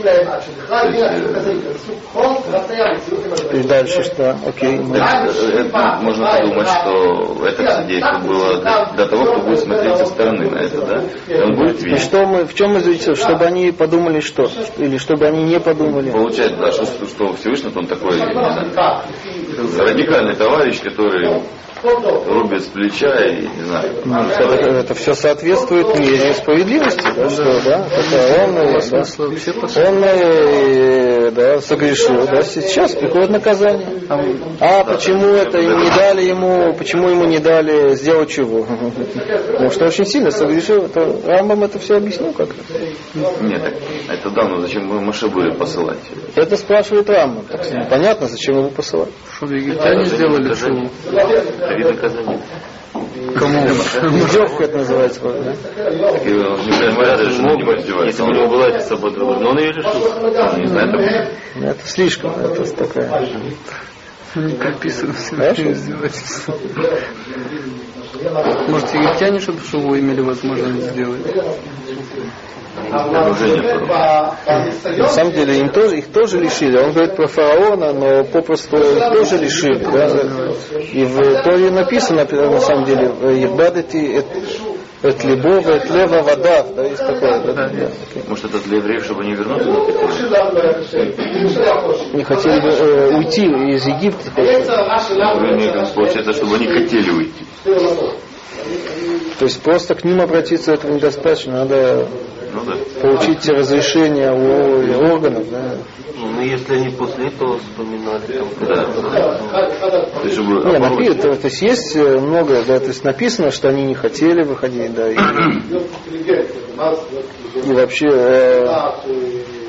[3.52, 4.36] И дальше что?
[4.46, 4.78] Окей.
[4.78, 8.60] Э, это, ну, можно подумать, что это все действие было
[8.94, 11.02] для того, кто будет смотреть со стороны на это, да?
[11.28, 12.00] И он будет видеть.
[12.00, 13.14] И что мы, в чем мы зависим?
[13.14, 14.48] Чтобы они подумали что?
[14.78, 16.10] Или чтобы они не подумали?
[16.10, 21.42] Получается, да, что, что Всевышний, он такой, не знаю, Martin радикальный товарищ, который
[21.82, 27.86] рубит с плеча и, не знаю, Ну, Это, все соответствует мере справедливости, да, что, да,
[27.86, 33.86] это он, э, да, он э, да, согрешил, да, сейчас приходит наказание.
[34.60, 38.66] А почему это не дали ему, почему ему не дали сделать чего?
[39.52, 40.86] Потому что очень сильно согрешил.
[40.86, 42.48] Это, Рамбам это все объяснил как
[43.40, 43.74] нет, так,
[44.08, 45.98] это да, но зачем вы Машебуре посылать?
[46.34, 47.44] Это спрашивает Рамбам.
[47.90, 49.10] Понятно, зачем его посылать.
[49.46, 50.48] Чтобы египтяне сделали
[51.76, 52.40] вид наказания.
[53.36, 53.66] Кому?
[53.66, 55.20] Издевка это называется.
[55.22, 55.52] да?
[56.16, 58.04] Издевается.
[58.06, 60.08] если бы у него была эта свобода но он ее лишился.
[60.20, 61.22] Это
[61.54, 63.28] Ну, Это слишком, это такая.
[64.34, 65.54] Прописано Хорошо.
[65.54, 66.54] все издевательство.
[68.68, 71.22] Может, египтяне, чтобы шоу имели возможность сделать?
[72.90, 73.34] На
[75.08, 76.78] самом деле им тоже, их тоже лишили.
[76.78, 79.84] Он говорит про фараона, но попросту тоже лишили.
[79.84, 80.06] Да?
[80.80, 83.10] И в Торе написано, на самом деле,
[83.40, 84.22] Ебадати
[85.02, 86.66] от Лебова, от Лева вода.
[86.74, 87.40] Да, есть такое.
[87.40, 87.88] Да, да, да.
[88.28, 89.66] Может, это для евреев, чтобы они вернулись?
[92.14, 94.30] Не хотели бы э, уйти из Египта.
[95.94, 97.44] Получается, чтобы они хотели уйти.
[99.38, 101.52] То есть просто к ним обратиться этого недостаточно.
[101.52, 102.08] Надо
[102.56, 103.00] Ну да.
[103.02, 105.44] получить разрешение у органов.
[105.50, 105.76] Да.
[106.16, 108.84] Ну, ну, если они после этого вспоминали, там, Да.
[110.14, 113.68] То есть, Не, напи- то, то есть есть э, много, да, то есть написано, что
[113.68, 115.14] они не хотели выходить, да, и,
[117.64, 118.66] и вообще э,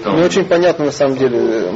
[0.06, 1.70] не очень понятно на самом деле.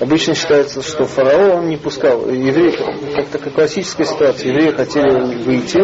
[0.00, 2.26] Обычно считается, что фараон он не пускал.
[2.30, 2.74] Евреи,
[3.14, 5.78] как такая классическая ситуация, евреи хотели выйти,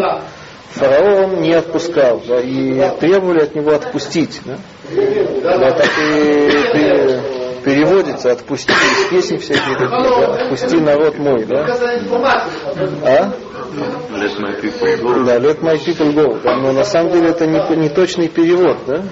[0.76, 4.40] фараон не отпускал, да, и требовали от него отпустить.
[4.44, 7.20] Да, да так и пе-
[7.64, 11.64] переводится отпусти из песни всякие такие, да, отпусти народ мой, да.
[13.04, 13.32] А?
[13.76, 15.24] Let my people go.
[15.24, 16.40] Да, let my people go.
[16.42, 19.02] Да, но на самом деле это не, не точный перевод, да?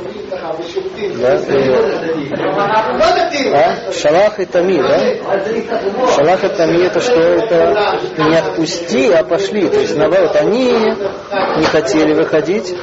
[1.20, 1.94] Да, э,
[3.52, 3.92] а?
[3.92, 6.08] Шалах и Тами, да?
[6.14, 7.20] Шалах и Тами это что?
[7.20, 9.68] Это не отпусти, а пошли.
[9.68, 12.74] То есть наоборот, они не хотели выходить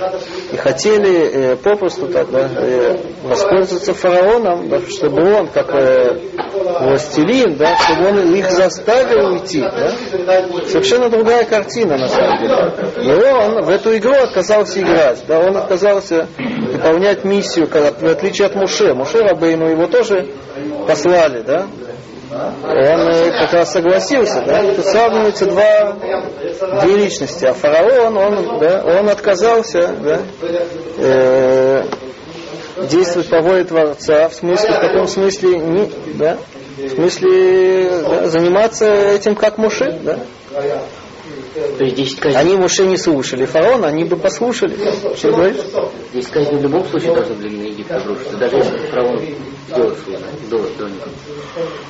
[0.51, 6.19] и хотели э, попросту так, да, э, воспользоваться фараоном, да, чтобы он, как э,
[6.79, 9.61] властелин, да, чтобы он их заставил уйти.
[9.61, 9.93] Да?
[10.67, 12.55] Совершенно другая картина на самом деле.
[13.03, 15.23] И он в эту игру отказался играть.
[15.27, 18.93] Да, он отказался выполнять миссию, в отличие от Муше.
[18.93, 20.27] Муше Рабейну его тоже
[20.87, 21.67] послали, да?
[22.31, 24.73] Он э, как раз согласился, да?
[24.73, 25.97] Тут сравниваются два,
[26.81, 27.43] две личности.
[27.43, 30.19] А фараон, он, да, он отказался, да?
[30.97, 31.83] Э,
[32.89, 36.37] действовать по воле Творца, в смысле, в каком смысле, не, да?
[36.77, 40.19] В смысле да, заниматься этим как Муше, да?
[41.53, 44.77] То есть 10 казней, Они Муше не слушали фараона, они бы послушали.
[45.15, 45.57] Что говоришь?
[46.13, 49.19] 10 казней в любом случае должны были на Египет обрушиться, даже если фараон
[49.67, 50.17] сделал свой,
[50.49, 51.03] до, до них.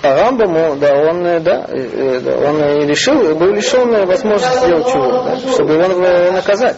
[0.01, 4.87] А Рамбаму, да, он, э, да, э, э, да, он решил, был лишен возможности сделать
[4.87, 6.77] чего, да, чтобы его наказать.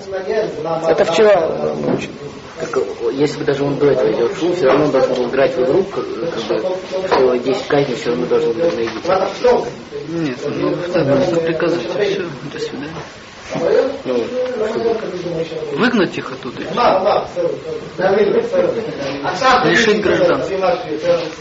[0.88, 2.12] Это вчера мы учили.
[2.60, 2.82] Как, э,
[3.14, 5.62] если бы даже он до этого сделал шум, все равно он должен был играть в
[5.64, 6.60] игру, как, как бы,
[7.08, 9.06] что 10 казней все равно должны были на Египет.
[10.10, 10.76] Нет, ну,
[11.16, 12.93] просто приказать, и все, до свидания.
[14.06, 14.24] Ну,
[15.78, 16.62] Выгнать их оттуда.
[19.66, 20.58] Лишить гражданства.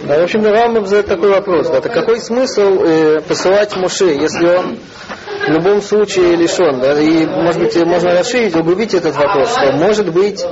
[0.04, 1.68] Да, в общем, Рамбам задает такой вопрос.
[1.68, 4.78] Да, так какой смысл э, посылать Муше, если он
[5.46, 6.80] в любом случае лишен.
[6.80, 6.98] Да?
[7.00, 10.44] И, может быть, можно расширить, углубить этот вопрос, что, может быть,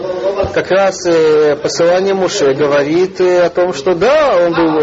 [0.53, 4.79] как раз э, посылание Муше говорит э, о том, что да, он был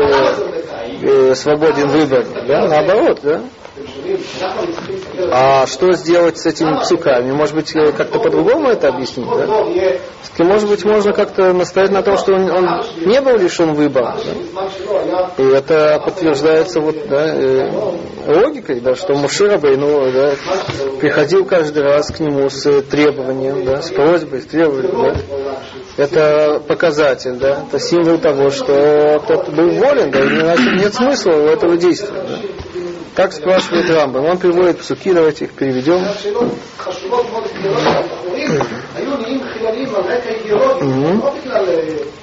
[1.02, 3.42] э, свободен выбор, да, наоборот, да.
[5.32, 7.32] А что сделать с этими псуками?
[7.32, 10.44] Может быть, э, как-то по-другому это объяснить, да?
[10.44, 12.66] Может быть, можно как-то настоять на том, что он, он
[13.06, 14.16] не был лишен выбора.
[14.54, 15.32] Да?
[15.38, 17.70] И это подтверждается вот, да, э,
[18.28, 20.34] логикой, да, что Мушира ну, да,
[21.00, 25.16] приходил каждый раз к нему с требованием, да, с просьбой, с требованием.
[25.38, 25.58] Да?
[25.98, 31.48] Это показатель, да, это символ того, что тот был волен, да, иначе нет смысла у
[31.48, 32.14] этого действия.
[32.14, 32.38] Да?
[33.18, 34.26] Так спрашивает Рамбам.
[34.26, 36.06] Он приводит псуки, давайте их переведем.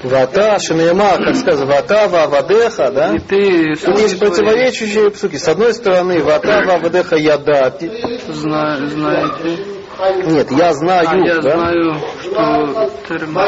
[0.04, 3.12] Вата, Шинема, как сказано, Вата, Вавадеха, да?
[3.12, 5.34] И ты Тут есть противоречащие псуки.
[5.36, 7.16] С одной стороны, Вата, Вавадеха,
[8.28, 9.73] зна- знаете.
[10.26, 11.42] Нет, я знаю, А я да?
[11.42, 13.38] знаю, что терм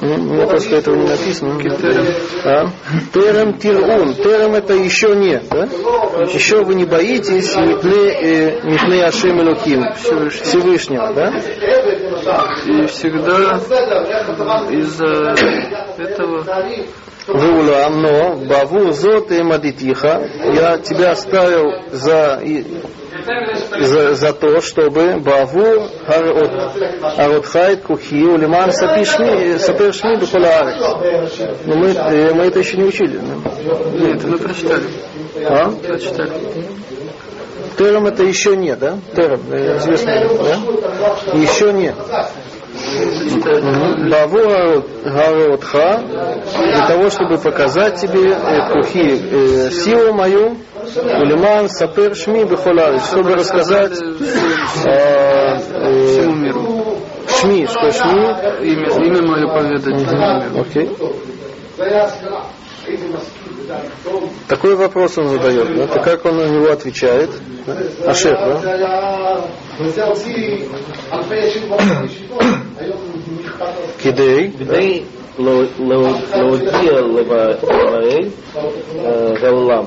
[0.00, 1.60] Ну, У меня просто этого не написано.
[1.60, 2.06] Терем.
[2.44, 2.66] А?
[3.12, 4.14] Терем тирун.
[4.14, 5.64] Терем это еще нет, да?
[6.24, 11.28] Еще вы не боитесь мипны, э, Ашем Элоким, Всевышнего, да?
[12.66, 13.58] И всегда
[14.70, 15.34] из-за
[15.98, 16.44] этого
[17.26, 22.42] Вулам, но Баву Зот и Мадитиха, я тебя оставил за,
[23.80, 25.88] за, за то, чтобы Баву
[27.16, 31.56] Аротхайт Кухи Улиман Сапишми Сапершми Бухолаарец.
[31.66, 33.20] Но мы, э, мы это еще не учили.
[33.98, 34.84] нет, мы прочитали.
[35.44, 35.70] А?
[35.70, 36.30] Прочитали.
[37.78, 38.98] Терем это еще нет, да?
[39.14, 40.12] Терем, э, известно,
[40.42, 41.38] да?
[41.38, 41.94] Еще нет.
[44.10, 46.02] Баву Гаротха
[46.54, 50.56] для того, чтобы показать тебе э, кухи, силу мою,
[51.21, 56.95] Улиман Сапер Шми Бехоларич, чтобы рассказать э, Всему э, миру.
[57.27, 58.21] Шми, что Шми,
[58.71, 60.61] Имя, имя мое поведать всему миру.
[60.61, 60.89] окей.
[64.47, 65.87] Такой вопрос он задает, да?
[65.87, 67.29] Так как он на него отвечает?
[67.65, 68.11] Да?
[68.11, 69.41] Ашер, да?
[74.01, 75.03] Кидей, כדי
[75.39, 77.53] לא- לא- להודיע לב- לבעל
[79.05, 79.83] אה, העולם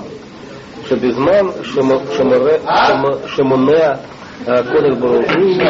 [0.89, 3.93] שבזמן שמ- שמורה- שמ- שמונע
[4.47, 5.63] הקודש ברוך הוא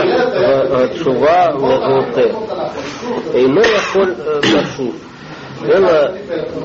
[0.70, 2.38] והתשובה להוטה
[3.34, 4.95] אינו יכול אה, לשוב
[5.74, 5.91] אלא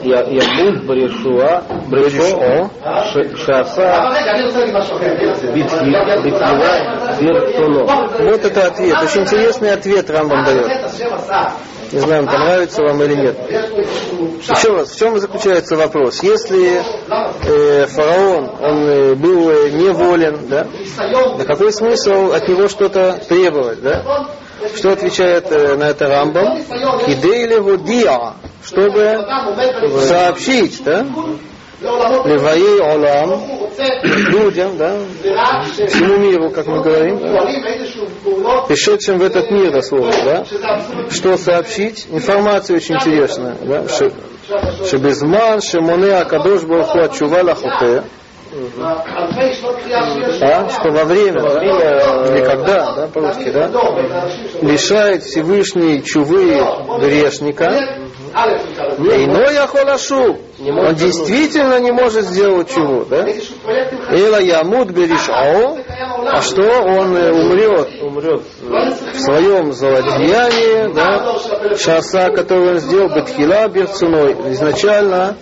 [0.04, 1.60] י- ימות ברשועה
[1.90, 2.68] ברשעו
[3.04, 4.00] ש- שעשה
[5.56, 7.86] בתחילה ברצונו
[8.20, 8.96] Вот это ответ.
[9.04, 10.68] Очень интересный ответ Рамбам дает.
[11.92, 13.38] Не знаю, понравится вам или нет.
[13.50, 16.24] Еще раз, в чем заключается вопрос?
[16.24, 16.82] Если
[17.48, 20.68] э, фараон, он э, был э, неволен, да,
[21.38, 24.04] да какой смысл от него что-то требовать, да?
[24.76, 26.58] Что отвечает э, на это Рамбам?
[27.06, 28.34] Кидей водия,
[28.65, 29.27] чтобы
[30.01, 31.07] сообщить, да,
[31.81, 33.43] Леваи Олам,
[34.29, 34.99] людям, да,
[35.87, 40.45] всему миру, как мы говорим, да, чем в этот мир, дословно, да,
[41.11, 43.85] что сообщить, информация очень интересная, да,
[44.85, 48.03] Шебизман, Шемоне Акадош Барху Ачува Лахуте,
[50.43, 53.71] а, что во время, или когда, да, по-русски, да,
[54.63, 56.61] лишает Всевышний чувы
[57.01, 57.67] грешника,
[58.33, 63.25] иной ахолашу, он действительно не может сделать чуву, да,
[64.11, 65.79] Эла ямут беришао,
[66.27, 68.43] а что он э, умрет, умрет.
[68.61, 75.37] В своем злодеянии, да, шаса, который он сделал, бетхила берцуной, изначально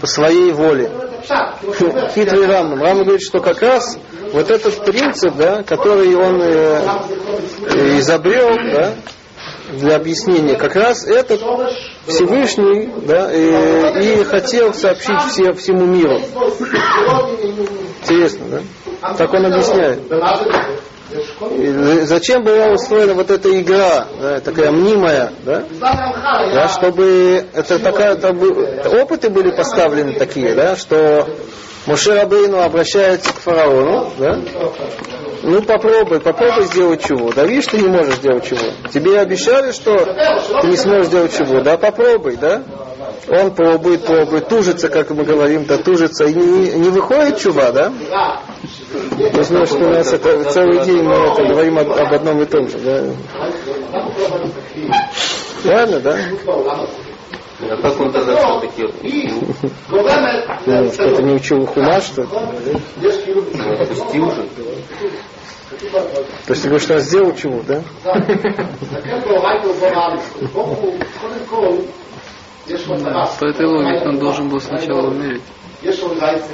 [0.00, 0.90] по своей воле.
[2.14, 2.82] Хитрый Рамбам.
[2.82, 3.98] Рамбам говорит, что как раз
[4.32, 6.80] вот этот принцип, да, который он э,
[7.68, 8.94] э, изобрел, да,
[9.72, 11.40] для объяснения, как раз этот
[12.06, 16.18] Всевышний да, и, и хотел сообщить все, всему миру.
[18.02, 19.14] Интересно, да?
[19.14, 20.00] Так он объясняет.
[21.58, 25.64] И зачем была устроена вот эта игра, да, такая мнимая, да?
[26.54, 31.28] Да, чтобы это такая, бы- опыты были поставлены такие, да, что
[31.86, 34.40] Муше Рабейну обращается к фараону, да,
[35.42, 37.30] ну попробуй, попробуй сделать чего.
[37.32, 38.58] Да видишь, ты не можешь сделать чего.
[38.92, 39.96] Тебе обещали, что
[40.60, 41.60] ты не сможешь сделать чего.
[41.60, 42.62] Да попробуй, да.
[43.28, 47.92] Он пробует, пробует, тужится, как мы говорим, да тужится, и не, не выходит чува, да?
[49.18, 52.46] Я знаю, что у нас это целый день мы это говорим об, об одном и
[52.46, 53.04] том же, да?
[55.64, 56.16] Реально, да?
[57.58, 58.82] А как он тогда все-таки
[59.88, 62.28] ну, Кто-то не учил хума, что ли?
[63.80, 64.30] Отпустил.
[66.46, 67.82] То есть ты говоришь, что он сделал чего, да?
[73.38, 75.42] По этой логике он должен был сначала умереть.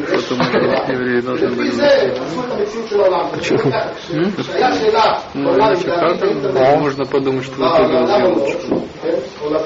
[0.08, 0.42] Поэтому
[0.88, 1.70] евреи должны были...
[1.72, 1.74] А
[3.24, 3.72] ну, Почему?
[6.52, 8.06] Ну, можно подумать, что это было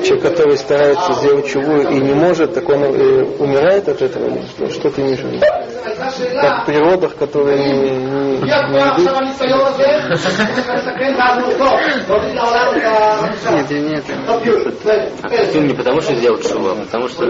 [0.04, 4.38] Человек, который старается сделать чего и не может, так он э, умирает от этого?
[4.70, 5.40] Что, ты имеешь в виду?
[6.40, 8.36] Как в природах, которые не, не, не?
[8.42, 8.98] Нет, нет.
[15.22, 17.24] А ты не потому что сделал чего, а потому что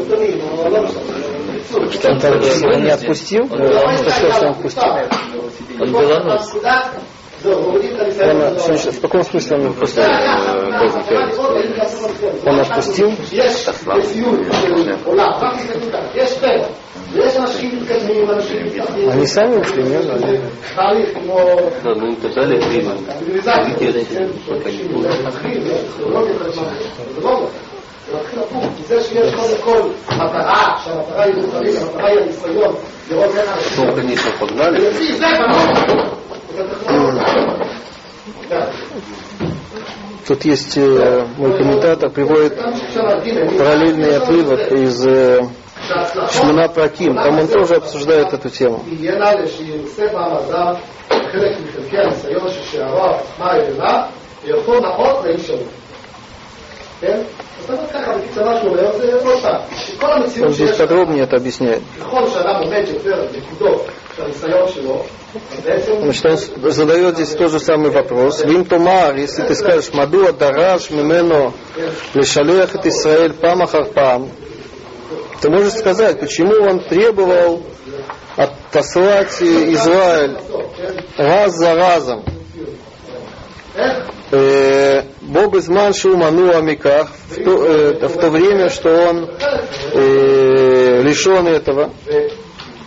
[1.72, 4.82] он не отпустил, он, он спросил, что он отпустил.
[5.80, 6.54] Он белорус.
[7.44, 10.04] Он, что, в каком смысле он отпустил?
[12.44, 13.12] Он отпустил?
[19.10, 20.06] Они сами ушли, нет?
[20.76, 22.92] Да, ну им писали время.
[28.06, 32.74] זה מתחיל הפוך, כי זה שיש קודם כל מטרה, שהמטרה היא רוחנית, המטרה היא הניסיון,
[33.10, 33.88] לראות איך אנשים...
[33.88, 34.82] רוחנית ופוגנלית.
[34.82, 35.26] ולפי זה,
[40.26, 45.44] Тут есть э, мой комментатор приводит параллельный отрывок из э,
[46.32, 47.14] Шмуна Праким.
[47.14, 48.84] Там он тоже обсуждает эту тему.
[57.01, 57.21] כן?
[57.59, 61.23] זאת אומרת ככה, בקצרה שהוא אומר, זה עוד פעם, שכל Он המציאות здесь שיש, подробнее
[61.23, 61.81] это объясняет.
[61.99, 65.03] ככל שאדם עומד יותר נקודות של הניסיון שלו,
[65.51, 68.43] אז בעצם Значит, он задает здесь тот же самый вопрос.
[68.43, 71.53] Вим Томар, если ты скажешь, Мадуа Дараш Мимену
[72.13, 74.29] Лешалех et Исраэль Пам Ахар Пам,
[75.41, 77.63] ты можешь сказать, почему он требовал
[78.35, 80.37] отослать Израиль
[81.17, 82.23] раз за разом.
[84.30, 89.30] Э, Бог изман шуману амиках в то, э, в то время, что он
[89.92, 91.90] э, лишен этого.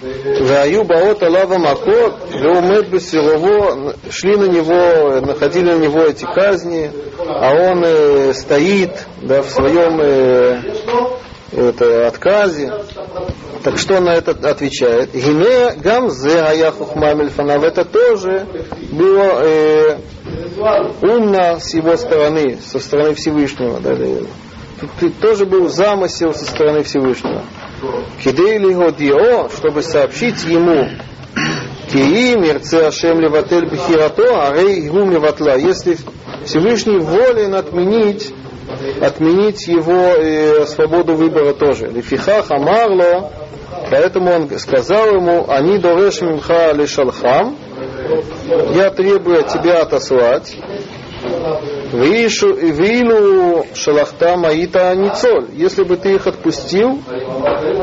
[0.01, 6.89] Ваю Баот Алава Макот, Леумед Бесилово, шли на него, находили на него эти казни,
[7.27, 9.99] а он стоит да, в своем
[11.51, 12.71] это, отказе.
[13.63, 15.13] Так что на это отвечает?
[15.13, 18.47] Гине Гамзе Аяхухмамельфанав, это тоже
[18.91, 19.97] было э,
[21.01, 23.80] умно с его стороны, со стороны Всевышнего.
[23.80, 24.05] Да, да.
[24.80, 27.43] Тут, тут тоже был замысел со стороны Всевышнего.
[28.24, 30.88] Кидейли Годио, чтобы сообщить ему,
[31.91, 35.55] Кии мирце Ашем леватель бихирато, арей гум леватла.
[35.55, 35.97] Если
[36.45, 38.34] Всевышний волен отменить,
[39.01, 41.88] отменить его э, свободу выбора тоже.
[41.88, 43.32] Лифихах амарло,
[43.89, 47.57] поэтому он сказал ему, они дореш мимха лешалхам,
[48.76, 50.55] я требую тебя отослать,
[52.62, 55.47] Вилу шалахта маита ницоль.
[55.53, 57.01] Если бы ты их отпустил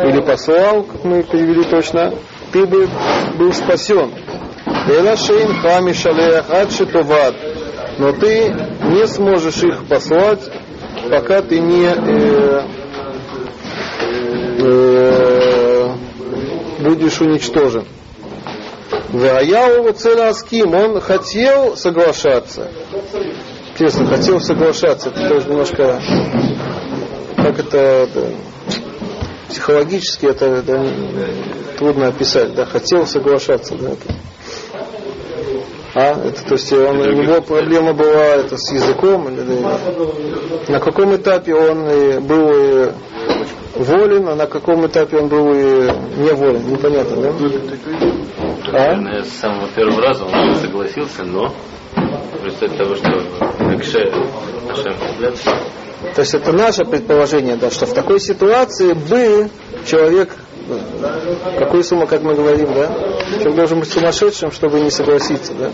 [0.04, 2.14] или послал, как мы перевели точно,
[2.52, 2.88] ты бы
[3.36, 4.12] был спасен.
[7.98, 8.54] Но ты
[8.84, 10.40] не сможешь их послать,
[11.10, 12.62] пока ты не э,
[14.60, 15.88] э,
[16.80, 17.84] будешь уничтожен.
[19.10, 22.70] Ваяу целя аским, он хотел соглашаться.
[23.72, 25.10] Интересно, хотел соглашаться.
[25.10, 26.00] Это тоже немножко,
[27.36, 28.22] как это, да,
[29.48, 30.82] психологически это, это
[31.78, 32.54] трудно описать.
[32.54, 33.76] Да, хотел соглашаться.
[33.76, 34.14] Да, это.
[35.94, 40.80] А, это, то есть он, у него проблема была это с языком, или, да, на
[40.80, 42.92] каком этапе он был
[43.78, 47.32] волен, а на каком этапе он был э, не волен, непонятно, да?
[48.72, 49.22] А?
[49.22, 51.52] С самого первого раза он согласился, но
[51.94, 53.08] в результате того, что
[53.74, 53.98] Экше
[54.70, 55.34] Ашем взгляд,
[56.14, 59.50] То есть это наше предположение, да, что в такой ситуации бы
[59.86, 60.36] человек,
[61.58, 62.88] какую сумму, как мы говорим, да,
[63.38, 65.70] человек должен быть сумасшедшим, чтобы не согласиться, да.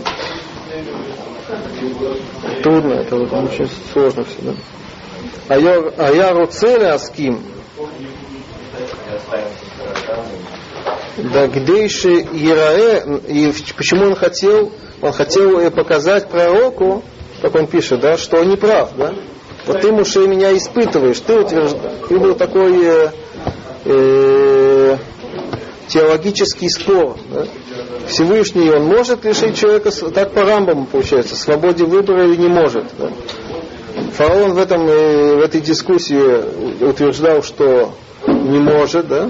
[2.61, 4.53] Трудно, это вот очень сложно все, да.
[5.49, 6.93] А я, а я руцеля
[11.17, 14.71] Да гдейши Ирае, и почему он хотел?
[15.01, 17.03] Он хотел показать пророку,
[17.41, 19.13] как он пишет, да, что он не прав, да.
[19.65, 23.09] Вот ты, Муше, меня испытываешь, ты утверждаешь, ты был такой э,
[23.85, 24.97] э,
[25.87, 27.17] теологический спор.
[27.31, 27.45] Да?
[28.07, 32.85] Всевышний, он может лишить человека, так по Рамбаму получается, свободе выбора или не может.
[32.97, 33.09] Да?
[34.15, 37.93] Фараон в, этом, э, в этой дискуссии утверждал, что
[38.27, 39.29] не может, да?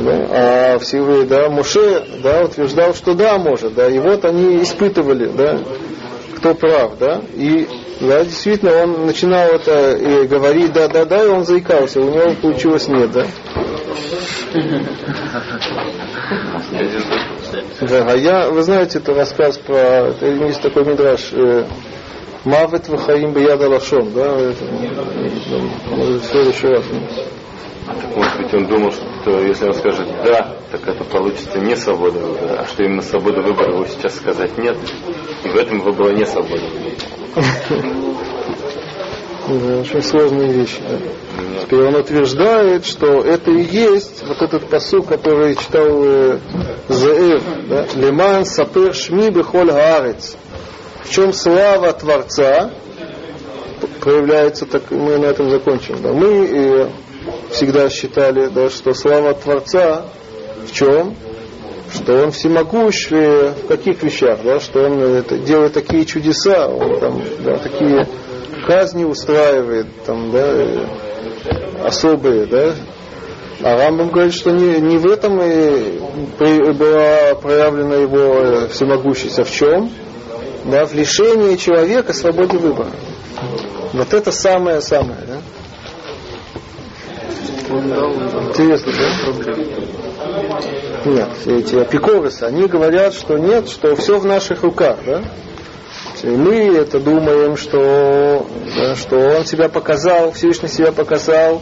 [0.00, 0.26] Да?
[0.30, 5.58] А Всевышний, да, Муше, да, утверждал, что да, может, да, и вот они испытывали, да,
[6.36, 7.68] кто прав, да, и
[8.00, 12.34] да, действительно, он начинал это и говорить да, да, да, и он заикался, у него
[12.40, 13.26] получилось нет, да.
[17.80, 21.64] Да, а я, вы знаете, это рассказ про, это есть такой мидраж, э,
[22.44, 24.34] Мавет Вахаим Бияда Лашон, да,
[25.90, 26.84] может, в следующий раз.
[27.86, 32.18] Так, может быть, он думал, что если он скажет «да», так это получится не свобода
[32.18, 34.76] выбора, а что именно свобода выбора его сейчас сказать «нет»,
[35.44, 36.64] и в этом была не свобода.
[39.46, 40.80] Да, очень сложные вещи.
[40.88, 40.96] Да.
[41.62, 46.38] Теперь он утверждает, что это и есть вот этот посуд, который читал э,
[46.88, 47.86] Заэр, да?
[47.94, 50.36] Леман сапер шми бехоль гаарец.
[51.04, 52.70] В чем слава Творца
[54.00, 56.00] проявляется, так мы на этом закончим.
[56.02, 56.12] Да?
[56.12, 56.88] Мы э,
[57.54, 60.04] всегда считали, да, что слава Творца
[60.66, 61.14] в чем?
[61.92, 66.98] Что он всемогущ в каких вещах, да, что он э, это, делает такие чудеса, он
[66.98, 68.08] там да, такие
[68.66, 70.86] казни устраивает, там, да, э,
[71.84, 72.74] особые, да.
[73.62, 76.00] А Рамбам говорит, что не, не в этом и
[76.36, 79.90] при, была проявлена его э, всемогущесть, а в чем?
[80.64, 82.90] Да, в лишении человека свободы выбора.
[83.92, 85.38] Вот это самое-самое, да?
[87.78, 89.54] Интересно, да?
[91.04, 95.22] Нет, эти апикорисы, они говорят, что нет, что все в наших руках, да?
[96.22, 98.46] И мы это думаем, что,
[98.76, 101.60] да, что он себя показал, Всевышний себя показал,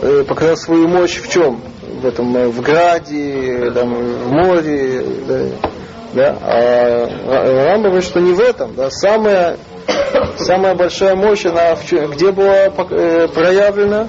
[0.00, 1.60] э, показал свою мощь в чем?
[2.00, 5.44] В этом, э, в граде, там, в море, да,
[6.12, 6.36] да?
[6.40, 9.56] А Рамба говорит, что не в этом, да, самая,
[10.36, 14.08] самая большая мощь, она в где была э, проявлена?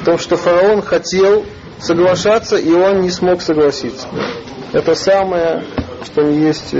[0.00, 1.44] В том, что фараон хотел
[1.78, 4.08] соглашаться, и он не смог согласиться.
[4.72, 5.64] Это самое,
[6.04, 6.74] что есть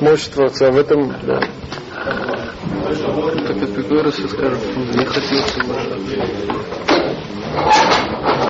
[0.00, 1.40] мощь Творца в этом, да.
[3.46, 6.20] Так Эпикурус скажет, не хотел соглашаться.